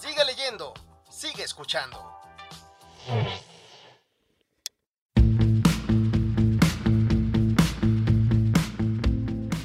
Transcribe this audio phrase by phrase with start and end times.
[0.00, 0.74] Sigue leyendo,
[1.10, 1.98] sigue escuchando.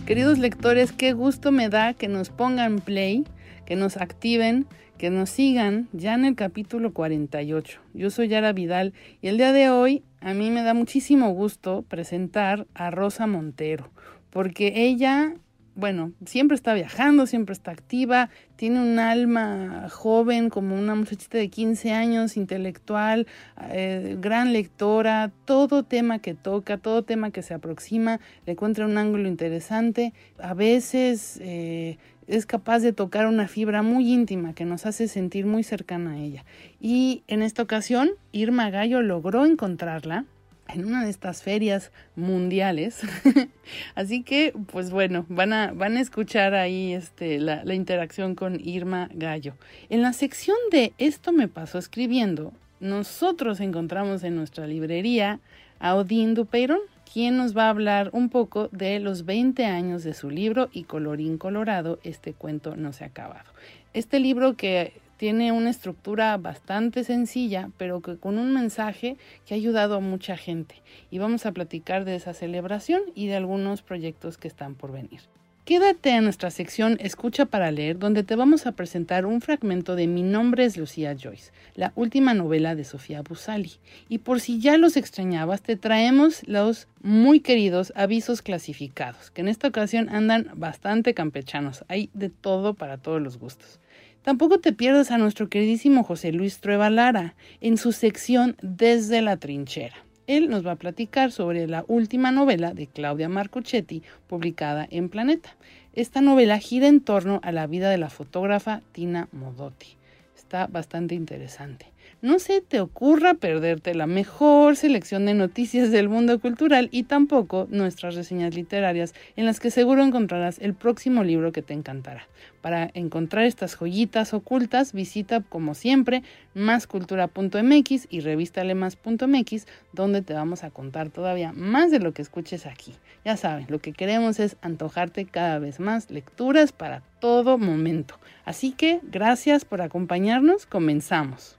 [0.08, 3.28] Queridos lectores, qué gusto me da que nos pongan play,
[3.68, 4.66] que nos activen,
[4.98, 7.80] que nos sigan ya en el capítulo 48.
[7.94, 11.84] Yo soy Yara Vidal y el día de hoy a mí me da muchísimo gusto
[11.84, 13.92] presentar a Rosa Montero,
[14.32, 15.36] porque ella
[15.76, 21.50] bueno, siempre está viajando, siempre está activa, tiene un alma joven como una muchachita de
[21.50, 23.28] 15 años, intelectual,
[23.72, 28.98] eh, gran lectora, todo tema que toca, todo tema que se aproxima, le encuentra un
[28.98, 31.98] ángulo interesante, a veces eh,
[32.28, 36.20] es capaz de tocar una fibra muy íntima que nos hace sentir muy cercana a
[36.20, 36.46] ella.
[36.80, 40.26] Y en esta ocasión, Irma Gallo logró encontrarla
[40.70, 43.02] en una de estas ferias mundiales.
[43.96, 49.10] Así que, pues bueno, van a, van a escuchar ahí este, la, interacción con Irma
[49.14, 49.56] Gallo.
[49.90, 55.40] En la sección de Esto me pasó escribiendo, nosotros encontramos en nuestra librería
[55.80, 56.80] a Odín Dupeirón,
[57.12, 60.84] quien nos va a hablar un poco de los 20 años de su libro y
[60.84, 63.52] colorín colorado, este cuento no se ha acabado.
[63.94, 69.58] Este libro que tiene una estructura bastante sencilla, pero que con un mensaje que ha
[69.58, 70.76] ayudado a mucha gente.
[71.12, 75.22] Y vamos a platicar de esa celebración y de algunos proyectos que están por venir.
[75.66, 80.08] Quédate a nuestra sección Escucha para leer, donde te vamos a presentar un fragmento de
[80.08, 83.72] Mi nombre es Lucía Joyce, la última novela de Sofía Busali.
[84.10, 89.48] Y por si ya los extrañabas, te traemos los muy queridos avisos clasificados, que en
[89.48, 91.86] esta ocasión andan bastante campechanos.
[91.88, 93.80] Hay de todo para todos los gustos.
[94.24, 99.36] Tampoco te pierdas a nuestro queridísimo José Luis Trueba Lara en su sección Desde la
[99.36, 99.96] Trinchera.
[100.28, 105.58] Él nos va a platicar sobre la última novela de Claudia Marcuchetti publicada en Planeta.
[105.92, 109.98] Esta novela gira en torno a la vida de la fotógrafa Tina Modotti.
[110.38, 111.93] Está bastante interesante
[112.24, 117.68] no se te ocurra perderte la mejor selección de noticias del mundo cultural y tampoco
[117.70, 122.26] nuestras reseñas literarias en las que seguro encontrarás el próximo libro que te encantará.
[122.62, 126.24] Para encontrar estas joyitas ocultas, visita como siempre
[126.54, 132.94] máscultura.mx y revistalemas.mx donde te vamos a contar todavía más de lo que escuches aquí.
[133.26, 138.18] Ya sabes, lo que queremos es antojarte cada vez más lecturas para todo momento.
[138.46, 141.58] Así que gracias por acompañarnos, comenzamos.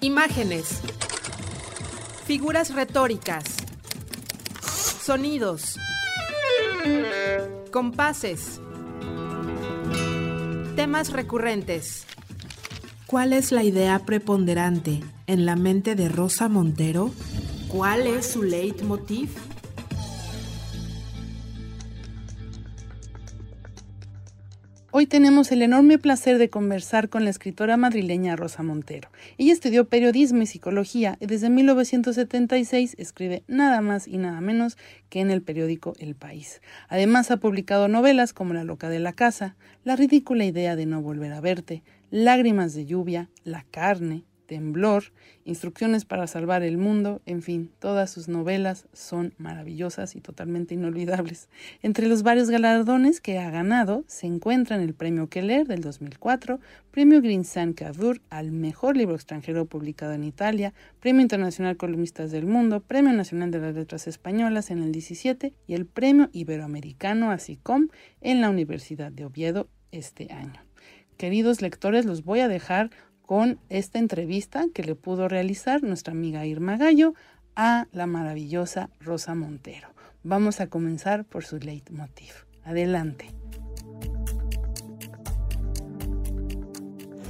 [0.00, 0.80] Imágenes.
[2.26, 3.44] Figuras retóricas.
[5.02, 5.78] Sonidos.
[7.72, 8.60] Compases.
[10.74, 12.06] Temas recurrentes.
[13.06, 17.12] ¿Cuál es la idea preponderante en la mente de Rosa Montero?
[17.68, 19.30] ¿Cuál es su leitmotiv?
[24.98, 29.10] Hoy tenemos el enorme placer de conversar con la escritora madrileña Rosa Montero.
[29.36, 34.78] Ella estudió periodismo y psicología y desde 1976 escribe nada más y nada menos
[35.10, 36.62] que en el periódico El País.
[36.88, 39.54] Además ha publicado novelas como La loca de la casa,
[39.84, 45.04] La ridícula idea de no volver a verte, Lágrimas de lluvia, La carne, Temblor,
[45.46, 51.48] Instrucciones para salvar el mundo, en fin, todas sus novelas son maravillosas y totalmente inolvidables.
[51.82, 56.58] Entre los varios galardones que ha ganado se encuentran el Premio Keller del 2004,
[56.90, 62.80] Premio Grinsan Cavour al Mejor Libro Extranjero publicado en Italia, Premio Internacional Columnistas del Mundo,
[62.80, 67.86] Premio Nacional de las Letras Españolas en el 17 y el Premio Iberoamericano ASICOM
[68.20, 70.60] en la Universidad de Oviedo este año.
[71.16, 72.90] Queridos lectores, los voy a dejar
[73.26, 77.14] con esta entrevista que le pudo realizar nuestra amiga Irma Gallo
[77.56, 79.88] a la maravillosa Rosa Montero.
[80.22, 82.32] Vamos a comenzar por su leitmotiv.
[82.64, 83.26] Adelante.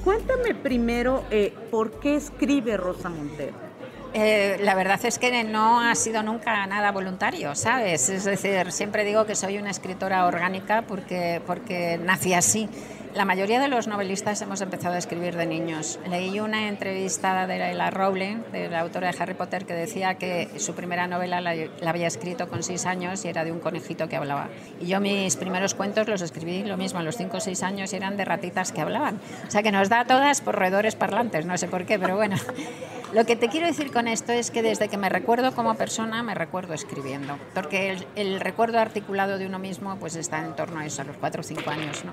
[0.05, 3.67] Cuéntame primero eh, por qué escribe Rosa Montero.
[4.15, 8.09] Eh, la verdad es que no ha sido nunca nada voluntario, ¿sabes?
[8.09, 12.69] Es decir, siempre digo que soy una escritora orgánica porque, porque nací así.
[13.17, 15.99] La mayoría de los novelistas hemos empezado a escribir de niños.
[16.07, 20.51] Leí una entrevista de la Rowling, de la autora de Harry Potter, que decía que
[20.59, 24.07] su primera novela la, la, había escrito con seis años y era de un conejito
[24.11, 24.49] que hablaba.
[24.81, 27.91] Y yo mis primeros cuentos los escribí lo mismo a los cinco o seis años
[27.95, 29.19] y eran de ratitas que hablaban.
[29.49, 32.17] O sea que nos da a todas por roedores parlantes, no sé por qué, pero
[32.17, 32.37] bueno.
[33.15, 36.23] Lo que te quiero decir con esto es que desde que me recuerdo como persona,
[36.23, 37.39] me recuerdo escribiendo.
[37.55, 41.05] Porque el, el recuerdo articulado de uno mismo pues está en torno a eso, a
[41.07, 42.13] los cuatro o cinco años, ¿no?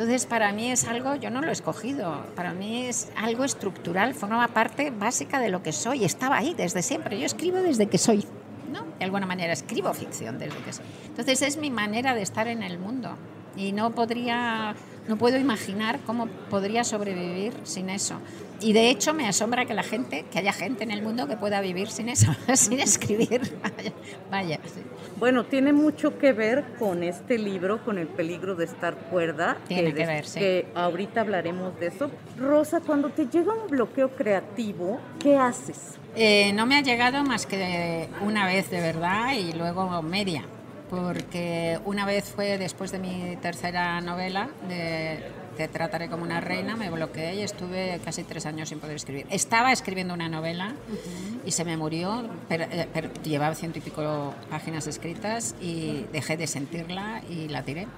[0.00, 4.14] Entonces, para mí es algo, yo no lo he escogido, para mí es algo estructural,
[4.14, 7.98] forma parte básica de lo que soy, estaba ahí desde siempre, yo escribo desde que
[7.98, 8.24] soy,
[8.72, 8.80] ¿no?
[8.98, 10.86] De alguna manera escribo ficción desde que soy.
[11.06, 13.10] Entonces, es mi manera de estar en el mundo
[13.54, 14.74] y no podría,
[15.06, 18.14] no puedo imaginar cómo podría sobrevivir sin eso.
[18.60, 21.36] Y de hecho me asombra que la gente, que haya gente en el mundo que
[21.36, 23.40] pueda vivir sin eso, sin escribir.
[23.62, 23.92] Vaya.
[24.30, 24.82] vaya sí.
[25.18, 29.58] Bueno, tiene mucho que ver con este libro, con el peligro de estar cuerda.
[29.68, 30.40] Tiene que, que ver, sí.
[30.40, 32.10] Que ahorita hablaremos de eso.
[32.38, 35.98] Rosa, cuando te llega un bloqueo creativo, ¿qué haces?
[36.16, 40.44] Eh, no me ha llegado más que una vez de verdad y luego media.
[40.88, 45.20] Porque una vez fue después de mi tercera novela, de
[45.60, 49.26] Te trataré como una reina, me bloqueé y estuve casi tres años sin poder escribir.
[49.28, 51.40] Estaba escribiendo una novela uh -huh.
[51.44, 52.64] y se me murió, pero,
[52.94, 57.88] pero llevaba ciento y pico páginas escritas y dejé de sentirla y la tiré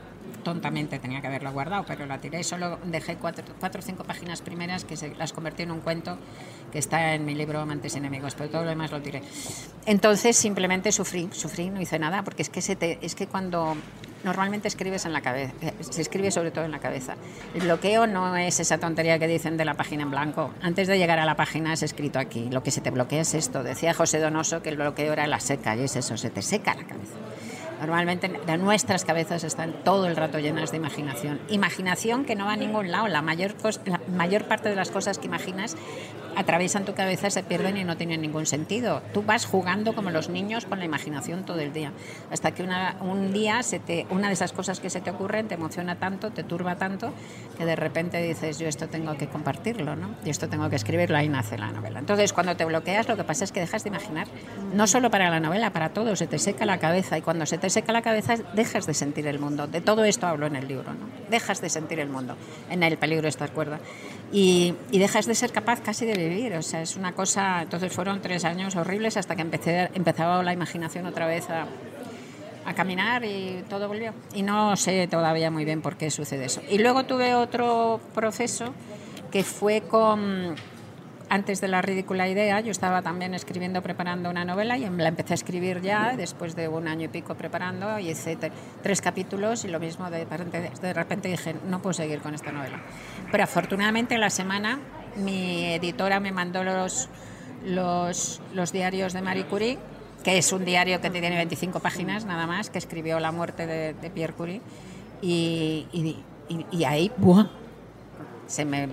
[0.42, 2.42] tontamente tenía que haberla guardado, pero la tiré.
[2.42, 6.18] Solo dejé cuatro, cuatro o cinco páginas primeras que se, las convertí en un cuento
[6.72, 9.22] que está en mi libro Amantes y Enemigos, pero todo lo demás lo tiré.
[9.86, 13.76] Entonces simplemente sufrí, sufrí, no hice nada, porque es que, se te, es que cuando
[14.24, 17.16] normalmente escribes en la cabeza, se escribe sobre todo en la cabeza.
[17.54, 20.50] El bloqueo no es esa tontería que dicen de la página en blanco.
[20.62, 22.48] Antes de llegar a la página es escrito aquí.
[22.50, 23.62] Lo que se te bloquea es esto.
[23.62, 26.74] Decía José Donoso que el bloqueo era la seca, y es eso, se te seca
[26.74, 27.14] la cabeza.
[27.80, 28.28] Normalmente
[28.58, 31.40] nuestras cabezas están todo el rato llenas de imaginación.
[31.48, 33.08] Imaginación que no va a ningún lado.
[33.08, 35.76] La mayor, la mayor parte de las cosas que imaginas
[36.36, 39.02] atraviesan tu cabeza, se pierden y no tienen ningún sentido.
[39.12, 41.92] Tú vas jugando como los niños con la imaginación todo el día.
[42.30, 43.80] Hasta que un día se
[44.10, 47.12] una de esas cosas que se te ocurren te emociona tanto, te turba tanto,
[47.58, 50.14] que de repente dices, yo esto tengo que compartirlo, ¿no?
[50.24, 51.98] Y esto tengo que escribirlo, ahí nace la novela.
[51.98, 54.28] Entonces, cuando te bloqueas, lo que pasa es que dejas de imaginar.
[54.74, 56.16] No solo para la novela, para todo.
[56.16, 57.18] Se te seca la cabeza.
[57.18, 59.66] Y cuando se te seca la cabeza, dejas de sentir el mundo.
[59.66, 61.08] De todo esto hablo en el libro, ¿no?
[61.30, 62.36] Dejas de sentir el mundo,
[62.70, 63.80] en el peligro de estar cuerda.
[64.32, 66.54] Y, y dejas de ser capaz casi de vivir.
[66.54, 67.62] O sea, es una cosa.
[67.62, 71.66] Entonces fueron tres años horribles hasta que empecé, empezaba la imaginación otra vez a,
[72.64, 74.12] a caminar y todo volvió.
[74.34, 76.62] Y no sé todavía muy bien por qué sucede eso.
[76.70, 78.72] Y luego tuve otro proceso
[79.30, 80.54] que fue con.
[81.32, 85.32] Antes de la ridícula idea, yo estaba también escribiendo, preparando una novela y la empecé
[85.32, 88.36] a escribir ya después de un año y pico preparando y hice
[88.82, 92.82] tres capítulos y lo mismo de, de repente dije, no puedo seguir con esta novela.
[93.30, 94.78] Pero afortunadamente la semana
[95.16, 97.08] mi editora me mandó los,
[97.64, 99.78] los, diarios de Marie Curie,
[100.22, 104.10] que es un diario que tiene 25 páginas nada más, que escribió la muerte de,
[104.10, 104.60] Pierre Curie.
[105.22, 105.86] Y,
[106.70, 107.46] y ahí, ¡buah!
[108.46, 108.90] Se me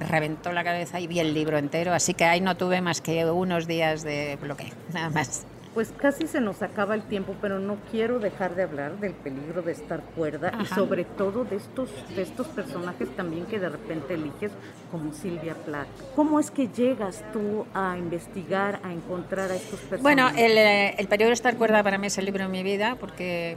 [0.00, 3.24] reventó la cabeza y vi el libro entero, así que ahí no tuve más que
[3.26, 5.46] unos días de bloqueo, nada más.
[5.74, 9.62] Pues casi se nos acaba el tiempo, pero no quiero dejar de hablar del peligro
[9.62, 10.62] de estar cuerda Ajá.
[10.64, 14.50] y sobre todo de estos, de estos personajes también que de repente eliges,
[14.90, 15.86] como Silvia Plath.
[16.16, 20.02] ¿Cómo es que llegas tú a investigar, a encontrar a estos personajes?
[20.02, 22.96] Bueno, el, el peligro de estar cuerda para mí es el libro de mi vida,
[22.98, 23.56] porque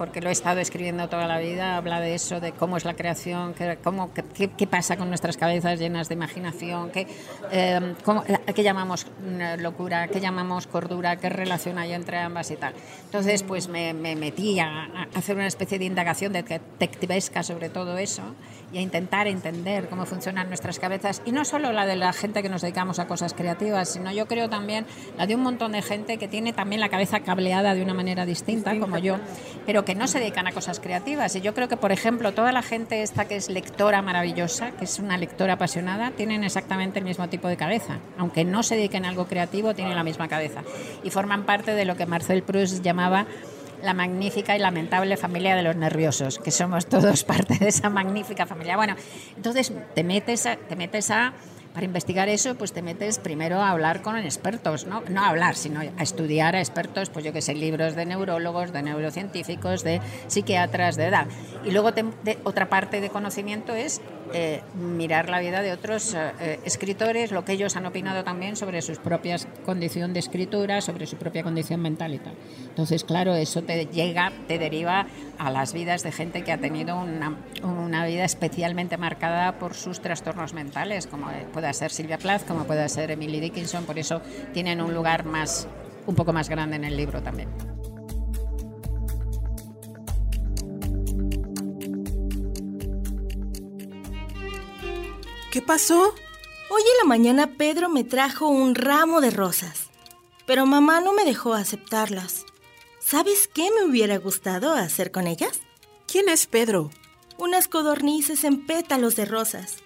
[0.00, 2.94] porque lo he estado escribiendo toda la vida, habla de eso, de cómo es la
[2.94, 7.06] creación, qué, cómo, qué, qué pasa con nuestras cabezas llenas de imaginación, qué,
[7.52, 9.06] eh, cómo, qué llamamos
[9.58, 12.72] locura, qué llamamos cordura, qué relación hay entre ambas y tal.
[13.04, 17.98] Entonces, pues me, me metí a, a, hacer una especie de indagación detectivesca sobre todo
[17.98, 18.22] eso
[18.72, 22.42] y a intentar entender cómo funcionan nuestras cabezas, y no solo la de la gente
[22.42, 24.86] que nos dedicamos a cosas creativas, sino yo creo también
[25.18, 28.24] la de un montón de gente que tiene también la cabeza cableada de una manera
[28.26, 28.86] distinta, distinta.
[28.86, 29.18] como yo,
[29.66, 31.34] pero que no se dedican a cosas creativas.
[31.36, 34.84] Y yo creo que, por ejemplo, toda la gente esta que es lectora maravillosa, que
[34.84, 37.98] es una lectora apasionada, tienen exactamente el mismo tipo de cabeza.
[38.18, 40.62] Aunque no se dediquen a algo creativo, tienen la misma cabeza.
[41.02, 43.26] Y forman parte de lo que Marcel Proust llamaba
[43.82, 48.46] la magnífica y lamentable familia de los nerviosos, que somos todos parte de esa magnífica
[48.46, 48.76] familia.
[48.76, 48.94] Bueno,
[49.36, 51.32] entonces te metes a, te metes a
[51.74, 55.02] Para investigar eso, pues te metes primero a hablar con expertos, ¿no?
[55.08, 58.72] No a hablar, sino a estudiar a expertos, pues yo que sé, libros de neurólogos,
[58.72, 61.26] de neurocientíficos, de psiquiatras, de edad.
[61.64, 61.92] Y luego
[62.42, 64.00] otra parte de conocimiento es
[64.32, 68.82] eh, mirar la vida de otros eh, escritores, lo que ellos han opinado también sobre
[68.82, 72.34] sus propias condición de escritura, sobre su propia condición mental y tal.
[72.68, 75.06] Entonces, claro, eso te llega, te deriva
[75.38, 80.00] a las vidas de gente que ha tenido una, una vida especialmente marcada por sus
[80.00, 84.20] trastornos mentales, como puede ser Silvia Plath, como puede ser Emily Dickinson, por eso
[84.52, 85.68] tienen un lugar más,
[86.06, 87.48] un poco más grande en el libro también.
[95.50, 96.14] ¿Qué pasó?
[96.70, 99.90] Hoy en la mañana Pedro me trajo un ramo de rosas,
[100.46, 102.44] pero mamá no me dejó aceptarlas.
[103.00, 105.58] ¿Sabes qué me hubiera gustado hacer con ellas?
[106.06, 106.90] ¿Quién es Pedro?
[107.36, 109.78] Unas codornices en pétalos de rosas,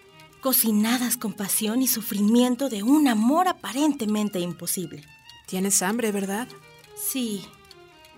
[0.43, 5.03] cocinadas con pasión y sufrimiento de un amor aparentemente imposible.
[5.47, 6.47] Tienes hambre, ¿verdad?
[6.95, 7.43] Sí.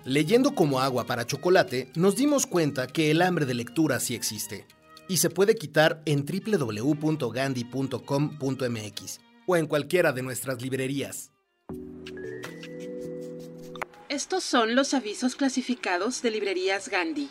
[0.05, 4.67] Leyendo como agua para chocolate, nos dimos cuenta que el hambre de lectura sí existe
[5.09, 11.31] y se puede quitar en www.gandhi.com.mx o en cualquiera de nuestras librerías.
[14.09, 17.29] Estos son los avisos clasificados de librerías Gandhi.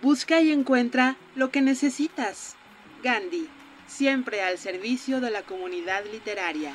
[0.00, 2.56] Busca y encuentra lo que necesitas.
[3.02, 3.48] Gandhi,
[3.86, 6.74] siempre al servicio de la comunidad literaria.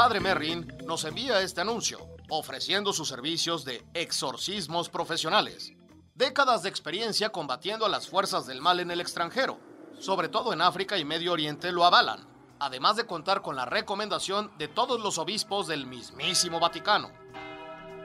[0.00, 1.98] Padre Merrin nos envía este anuncio,
[2.30, 5.74] ofreciendo sus servicios de exorcismos profesionales.
[6.14, 9.60] Décadas de experiencia combatiendo a las fuerzas del mal en el extranjero,
[9.98, 12.26] sobre todo en África y Medio Oriente, lo avalan,
[12.60, 17.10] además de contar con la recomendación de todos los obispos del mismísimo Vaticano.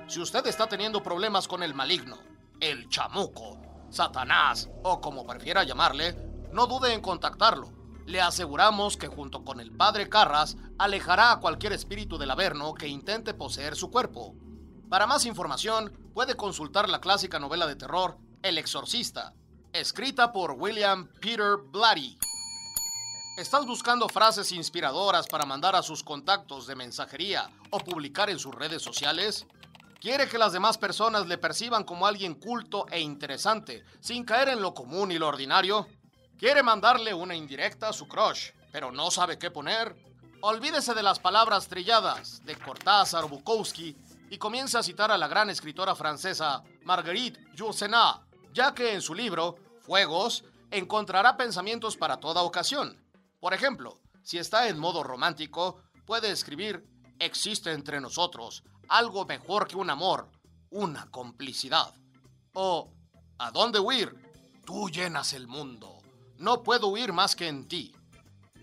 [0.07, 2.17] Si usted está teniendo problemas con el maligno,
[2.59, 3.57] el chamuco,
[3.89, 6.13] Satanás o como prefiera llamarle,
[6.51, 7.74] no dude en contactarlo
[8.05, 12.87] le aseguramos que junto con el padre Carras alejará a cualquier espíritu del Averno que
[12.87, 14.35] intente poseer su cuerpo.
[14.89, 19.33] Para más información, puede consultar la clásica novela de terror El Exorcista,
[19.73, 22.17] escrita por William Peter Blatty.
[23.37, 28.53] ¿Estás buscando frases inspiradoras para mandar a sus contactos de mensajería o publicar en sus
[28.53, 29.45] redes sociales?
[29.99, 34.61] ¿Quiere que las demás personas le perciban como alguien culto e interesante, sin caer en
[34.61, 35.87] lo común y lo ordinario?
[36.37, 39.95] ¿Quiere mandarle una indirecta a su crush, pero no sabe qué poner?
[40.41, 43.95] Olvídese de las palabras trilladas de Cortázar o Bukowski
[44.29, 48.19] y comience a citar a la gran escritora francesa Marguerite Yourcenar,
[48.53, 53.01] ya que en su libro, Fuegos, encontrará pensamientos para toda ocasión.
[53.39, 56.85] Por ejemplo, si está en modo romántico, puede escribir,
[57.17, 60.29] existe entre nosotros algo mejor que un amor,
[60.69, 61.93] una complicidad.
[62.53, 62.91] O,
[63.37, 64.13] ¿a dónde huir?
[64.65, 65.94] Tú llenas el mundo.
[66.37, 67.95] No puedo huir más que en ti.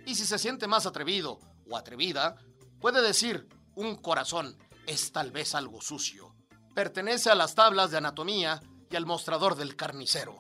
[0.07, 1.39] Y si se siente más atrevido
[1.69, 2.37] o atrevida,
[2.81, 6.35] puede decir, un corazón es tal vez algo sucio.
[6.75, 8.61] Pertenece a las tablas de anatomía
[8.91, 10.39] y al mostrador del carnicero.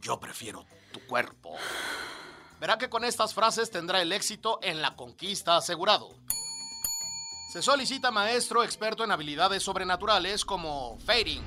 [0.00, 1.56] Yo prefiero tu cuerpo.
[2.60, 6.10] Verá que con estas frases tendrá el éxito en la conquista asegurado.
[7.52, 11.42] Se solicita maestro experto en habilidades sobrenaturales como fading,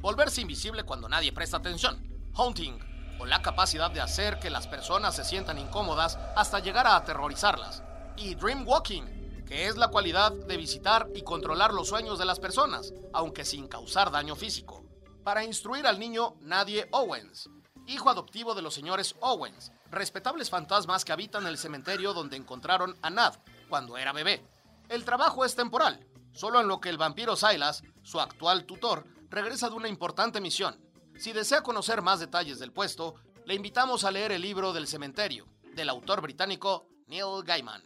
[0.00, 2.02] volverse invisible cuando nadie presta atención,
[2.34, 2.78] haunting,
[3.26, 7.82] la capacidad de hacer que las personas se sientan incómodas hasta llegar a aterrorizarlas.
[8.16, 12.40] Y Dream Walking, que es la cualidad de visitar y controlar los sueños de las
[12.40, 14.84] personas, aunque sin causar daño físico.
[15.24, 17.48] Para instruir al niño Nadie Owens,
[17.86, 23.10] hijo adoptivo de los señores Owens, respetables fantasmas que habitan el cementerio donde encontraron a
[23.10, 23.34] Nad
[23.68, 24.44] cuando era bebé.
[24.88, 29.68] El trabajo es temporal, solo en lo que el vampiro Silas, su actual tutor, regresa
[29.68, 30.91] de una importante misión
[31.22, 33.14] si desea conocer más detalles del puesto,
[33.44, 37.80] le invitamos a leer el libro del cementerio, del autor británico Neil Gaiman.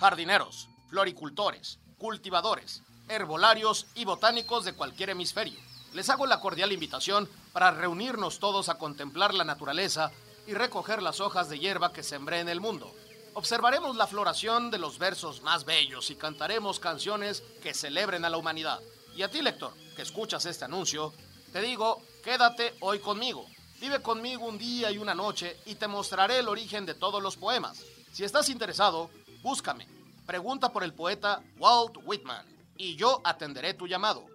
[0.00, 5.60] Jardineros, floricultores, cultivadores, herbolarios y botánicos de cualquier hemisferio.
[5.92, 10.12] Les hago la cordial invitación para reunirnos todos a contemplar la naturaleza
[10.46, 12.90] y recoger las hojas de hierba que sembré en el mundo.
[13.34, 18.38] Observaremos la floración de los versos más bellos y cantaremos canciones que celebren a la
[18.38, 18.80] humanidad.
[19.14, 21.12] Y a ti, lector, que escuchas este anuncio,
[21.54, 23.46] te digo, quédate hoy conmigo.
[23.80, 27.36] Vive conmigo un día y una noche y te mostraré el origen de todos los
[27.36, 27.80] poemas.
[28.12, 29.08] Si estás interesado,
[29.40, 29.86] búscame.
[30.26, 32.44] Pregunta por el poeta Walt Whitman
[32.76, 34.26] y yo atenderé tu llamado.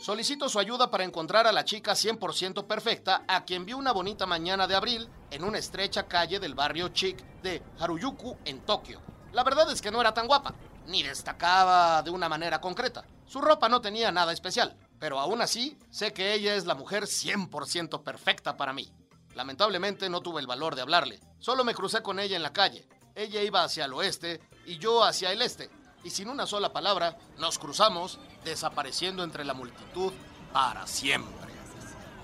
[0.00, 4.26] Solicito su ayuda para encontrar a la chica 100% perfecta a quien vi una bonita
[4.26, 9.00] mañana de abril en una estrecha calle del barrio chic de Haruyuku en Tokio.
[9.32, 10.54] La verdad es que no era tan guapa,
[10.86, 13.04] ni destacaba de una manera concreta.
[13.26, 17.04] Su ropa no tenía nada especial, pero aún así sé que ella es la mujer
[17.04, 18.92] 100% perfecta para mí.
[19.34, 22.88] Lamentablemente no tuve el valor de hablarle, solo me crucé con ella en la calle.
[23.14, 25.70] Ella iba hacia el oeste y yo hacia el este,
[26.04, 30.12] y sin una sola palabra nos cruzamos, desapareciendo entre la multitud
[30.52, 31.52] para siempre.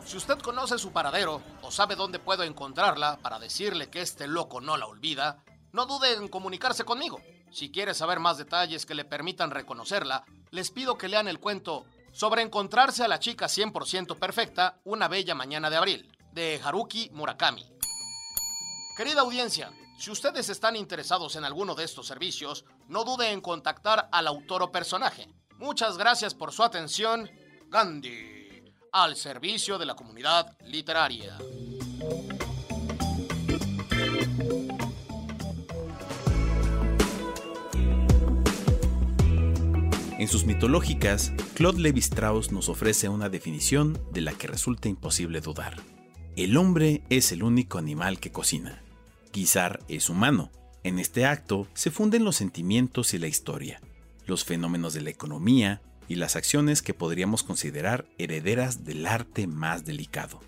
[0.04, 4.60] Si usted conoce su paradero o sabe dónde puedo encontrarla para decirle que este loco
[4.60, 7.20] no la olvida, no dude en comunicarse conmigo.
[7.50, 11.86] Si quiere saber más detalles que le permitan reconocerla, les pido que lean el cuento
[12.14, 17.66] sobre encontrarse a la chica 100% perfecta una bella mañana de abril, de Haruki Murakami.
[18.96, 24.08] Querida audiencia, si ustedes están interesados en alguno de estos servicios, no dude en contactar
[24.12, 25.28] al autor o personaje.
[25.58, 27.28] Muchas gracias por su atención.
[27.68, 31.36] Gandhi, al servicio de la comunidad literaria.
[40.24, 45.76] En sus mitológicas, Claude Lévi-Strauss nos ofrece una definición de la que resulta imposible dudar.
[46.34, 48.82] El hombre es el único animal que cocina.
[49.34, 50.50] Guisar es humano.
[50.82, 53.82] En este acto se funden los sentimientos y la historia,
[54.24, 59.84] los fenómenos de la economía y las acciones que podríamos considerar herederas del arte más
[59.84, 60.40] delicado.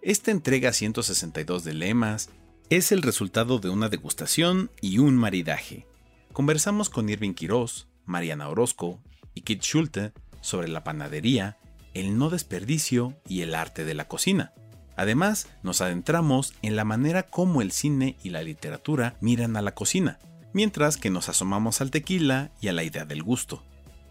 [0.00, 2.30] Esta entrega 162 de lemas
[2.70, 5.88] es el resultado de una degustación y un maridaje.
[6.32, 9.00] Conversamos con Irving Quiroz, Mariana Orozco
[9.38, 11.58] y Kit Schulte sobre la panadería,
[11.94, 14.52] el no desperdicio y el arte de la cocina.
[14.96, 19.76] Además, nos adentramos en la manera como el cine y la literatura miran a la
[19.76, 20.18] cocina,
[20.52, 23.62] mientras que nos asomamos al tequila y a la idea del gusto.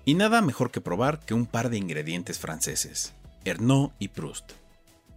[0.06, 4.54] Y nada mejor que probar que un par de ingredientes franceses, Ernaud y Proust,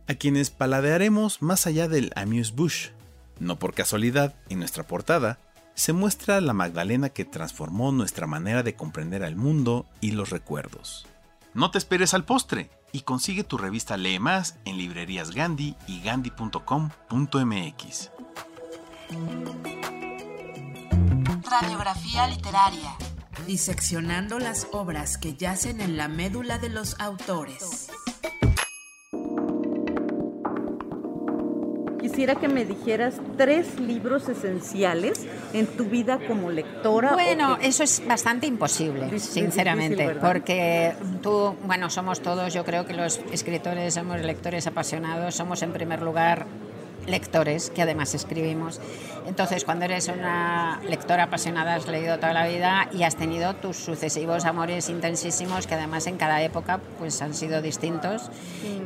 [0.08, 2.90] a quienes paladearemos más allá del amuse-bouche.
[3.38, 5.38] No por casualidad, en nuestra portada
[5.80, 11.06] se muestra la Magdalena que transformó nuestra manera de comprender al mundo y los recuerdos.
[11.54, 16.02] No te esperes al postre y consigue tu revista Lee Más en librerías Gandhi y
[16.02, 18.10] gandhi.com.mx.
[21.50, 22.94] Radiografía literaria.
[23.46, 27.88] Diseccionando las obras que yacen en la médula de los autores.
[32.20, 37.14] Quisiera que me dijeras tres libros esenciales en tu vida como lectora.
[37.14, 43.22] Bueno, eso es bastante imposible, sinceramente, porque tú, bueno, somos todos, yo creo que los
[43.32, 46.44] escritores somos lectores apasionados, somos en primer lugar
[47.06, 48.82] lectores, que además escribimos.
[49.30, 53.76] Entonces, cuando eres una lectora apasionada, has leído toda la vida y has tenido tus
[53.76, 58.28] sucesivos amores intensísimos, que además en cada época pues han sido distintos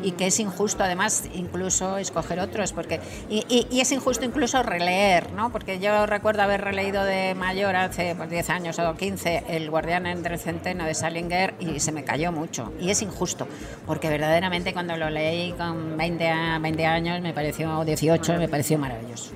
[0.03, 5.51] y que es injusto además incluso escoger otros, porque y, es injusto incluso releer, ¿no?
[5.51, 10.05] Porque yo recuerdo haber releído de mayor hace 10 pues, años o 15 El guardián
[10.05, 12.71] entre el centeno de Salinger y se me cayó mucho.
[12.79, 13.49] Y es injusto,
[13.87, 19.33] porque verdaderamente cuando lo leí con 20, 20 años me pareció 18 me pareció maravilloso.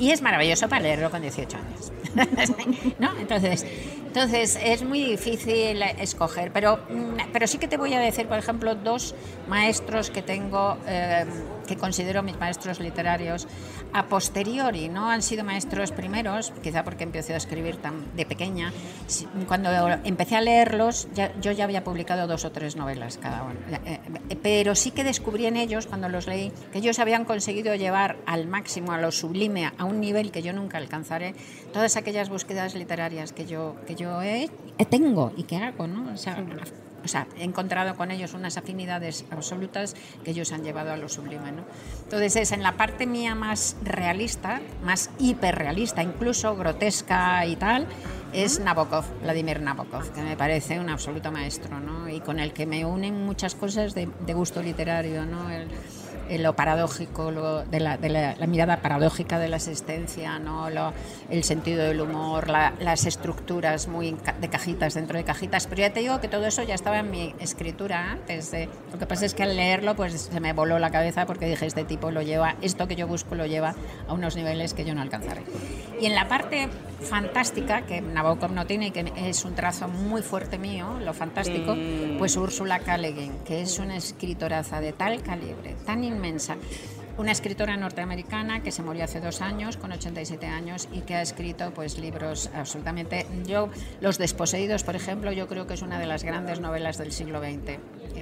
[0.00, 1.92] Y es maravilloso para leerlo con 18 años.
[2.98, 3.16] ¿No?
[3.18, 3.66] Entonces,
[4.06, 8.38] entonces es muy difícil escoger, pero, mm, pero sí que te voy a decir, por
[8.38, 9.14] ejemplo, dos
[9.46, 11.26] maestros que tengo, eh,
[11.68, 13.46] que considero mis maestros literarios
[13.92, 18.72] a posteriori, no han sido maestros primeros, quizá porque empecé a escribir tan de pequeña.
[19.48, 19.70] Cuando
[20.04, 21.08] empecé a leerlos,
[21.40, 25.04] yo ya había publicado dos o tres novelas cada uno, eh, eh, pero sí que
[25.04, 29.10] descubrí en ellos, cuando los leí, que ellos habían conseguido llevar al máximo, a lo
[29.10, 31.34] sublime, a un nivel que yo nunca alcanzaré,
[31.72, 34.48] todas aquellas búsquedas literarias que yo, que yo he,
[34.88, 36.12] tengo y que hago, ¿no?
[36.12, 36.44] O sea,
[37.04, 41.08] o sea, he encontrado con ellos unas afinidades absolutas que ellos han llevado a lo
[41.08, 41.52] sublime.
[41.52, 41.64] ¿no?
[42.04, 47.86] Entonces es en la parte mía más realista, más hiperrealista, incluso grotesca y tal,
[48.32, 52.08] es Nabokov, Vladimir Nabokov, que me parece un absoluto maestro ¿no?
[52.08, 55.24] y con el que me unen muchas cosas de, de gusto literario.
[55.26, 55.50] ¿no?
[55.50, 55.68] El,
[56.38, 60.68] lo paradójico, lo, de, la, de la, mirada paradójica de la existencia, ¿no?
[61.28, 65.66] El sentido del humor, las estructuras muy de cajitas dentro de cajitas.
[65.66, 68.50] Pero ya te digo que todo eso ya estaba en mi escritura antes.
[68.50, 71.46] De, lo que pasa es que al leerlo pues se me voló la cabeza porque
[71.46, 73.74] dije, este tipo lo lleva, esto que yo busco lo lleva
[74.08, 75.42] a unos niveles que yo no alcanzaré.
[76.00, 76.68] Y en la parte
[77.00, 81.76] fantástica, que Nabokov no tiene y que es un trazo muy fuerte mío, lo fantástico,
[82.18, 82.98] pues Úrsula K.
[83.44, 86.56] que es una escritoraza de tal calibre, tan inmensa.
[87.18, 91.22] Una escritora norteamericana que se murió hace dos años, con 87 años, y que ha
[91.22, 93.26] escrito pues, libros absolutamente...
[93.44, 93.68] Yo,
[94.00, 97.40] Los desposeídos, por ejemplo, yo creo que es una de las grandes novelas del siglo
[97.40, 97.78] XX,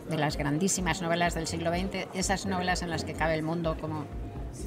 [0.08, 3.76] de las grandísimas novelas del siglo XX, esas novelas en las que cabe el mundo
[3.80, 4.04] como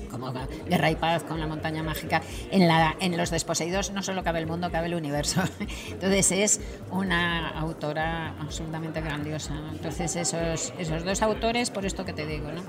[0.09, 0.33] como
[0.67, 2.21] Guerra y Paz con la montaña mágica.
[2.51, 5.41] En, la, en los desposeídos no solo cabe el mundo, cabe el universo.
[5.89, 9.53] Entonces es una autora absolutamente grandiosa.
[9.71, 12.61] Entonces esos, esos dos autores, por esto que te digo, ¿no?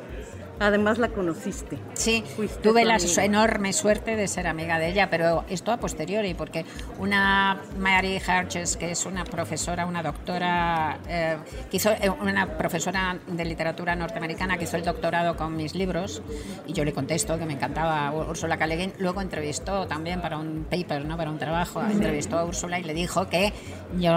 [0.62, 1.76] Además la conociste.
[1.94, 2.22] Sí,
[2.62, 6.64] tuve la enorme suerte de ser amiga de ella, pero esto a posteriori, porque
[7.00, 11.36] una Mary Harches, que es una profesora, una doctora, eh,
[11.68, 16.22] que hizo, eh, una profesora de literatura norteamericana que hizo el doctorado con mis libros,
[16.66, 18.66] y yo le contesto que me encantaba Úrsula K.
[18.98, 21.16] luego entrevistó también para un paper, ¿no?
[21.16, 23.52] para un trabajo, entrevistó a Úrsula y le dijo que
[23.98, 24.12] yo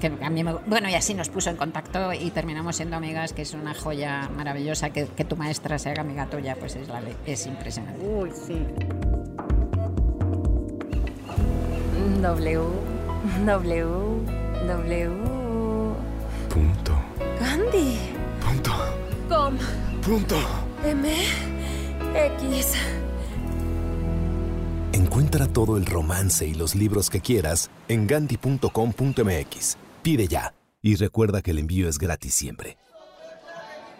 [0.00, 3.32] que a mí me, bueno, y así nos puso en contacto y terminamos siendo amigas,
[3.32, 6.88] que es una joya maravillosa que, que tu maestra se haga amiga tuya, pues es,
[6.88, 8.06] la, es impresionante.
[8.06, 8.66] Uy, sí.
[12.20, 12.60] W,
[13.46, 13.86] W,
[14.66, 15.10] W.
[16.48, 16.92] Punto.
[17.40, 17.98] Gandhi.
[18.40, 18.72] Punto.
[19.28, 19.56] Com.
[20.02, 20.36] Punto.
[20.84, 21.08] M.
[22.14, 22.74] X.
[24.92, 29.76] Encuentra todo el romance y los libros que quieras en gandhi.com.mx.
[30.02, 30.54] Pide ya.
[30.82, 32.76] Y recuerda que el envío es gratis siempre.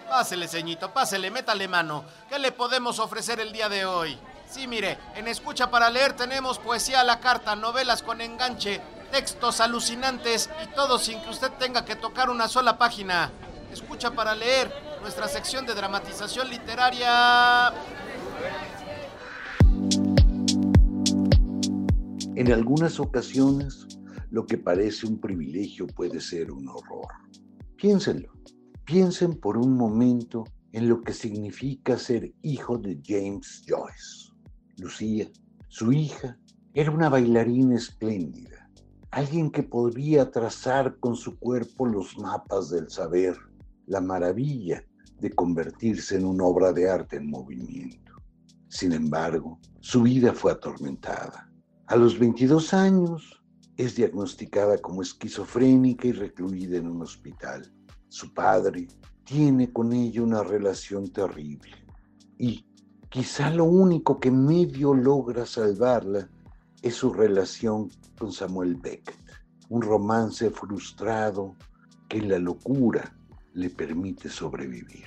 [0.09, 2.05] Pásele, ceñito, pásele, métale mano.
[2.29, 4.19] ¿Qué le podemos ofrecer el día de hoy?
[4.47, 9.61] Sí, mire, en Escucha para Leer tenemos poesía a la carta, novelas con enganche, textos
[9.61, 13.33] alucinantes y todo sin que usted tenga que tocar una sola página.
[13.73, 17.73] Escucha para Leer, nuestra sección de dramatización literaria.
[22.37, 23.87] En algunas ocasiones,
[24.31, 27.09] lo que parece un privilegio puede ser un horror.
[27.77, 28.33] Piénsenlo.
[28.85, 34.31] Piensen por un momento en lo que significa ser hijo de James Joyce.
[34.77, 35.27] Lucía,
[35.69, 36.39] su hija,
[36.75, 38.71] era una bailarina espléndida,
[39.11, 43.35] alguien que podría trazar con su cuerpo los mapas del saber,
[43.87, 44.85] la maravilla
[45.19, 48.13] de convertirse en una obra de arte en movimiento.
[48.69, 51.51] Sin embargo, su vida fue atormentada.
[51.87, 53.43] A los 22 años
[53.79, 57.74] es diagnosticada como esquizofrénica y recluida en un hospital
[58.15, 58.87] su padre,
[59.25, 61.73] tiene con ella una relación terrible.
[62.39, 62.65] Y
[63.09, 66.31] quizá lo único que medio logra salvarla
[66.81, 69.19] es su relación con Samuel Beckett,
[69.69, 71.57] un romance frustrado
[72.09, 73.17] que la locura
[73.53, 75.07] le permite sobrevivir.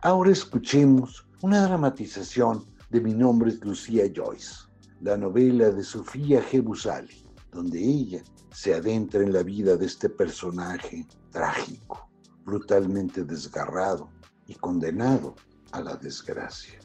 [0.00, 4.54] Ahora escuchemos una dramatización de Mi nombre es Lucía Joyce,
[5.02, 6.62] la novela de Sofía G.
[6.62, 12.07] Busali, donde ella se adentra en la vida de este personaje trágico
[12.48, 14.08] brutalmente desgarrado
[14.46, 15.36] y condenado
[15.70, 16.78] a la desgracia.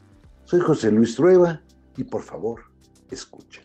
[0.43, 1.61] Soy José Luis Trueba
[1.95, 2.63] y por favor,
[3.09, 3.63] escuchen.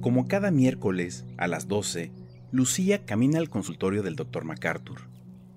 [0.00, 2.12] Como cada miércoles a las 12,
[2.52, 4.44] Lucía camina al consultorio del Dr.
[4.44, 5.00] MacArthur,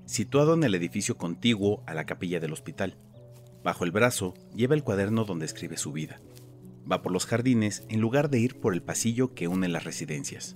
[0.06, 2.98] situado en el edificio contiguo a la capilla del hospital.
[3.64, 6.20] Bajo el brazo lleva el cuaderno donde escribe su vida
[6.90, 10.56] va por los jardines en lugar de ir por el pasillo que une las residencias.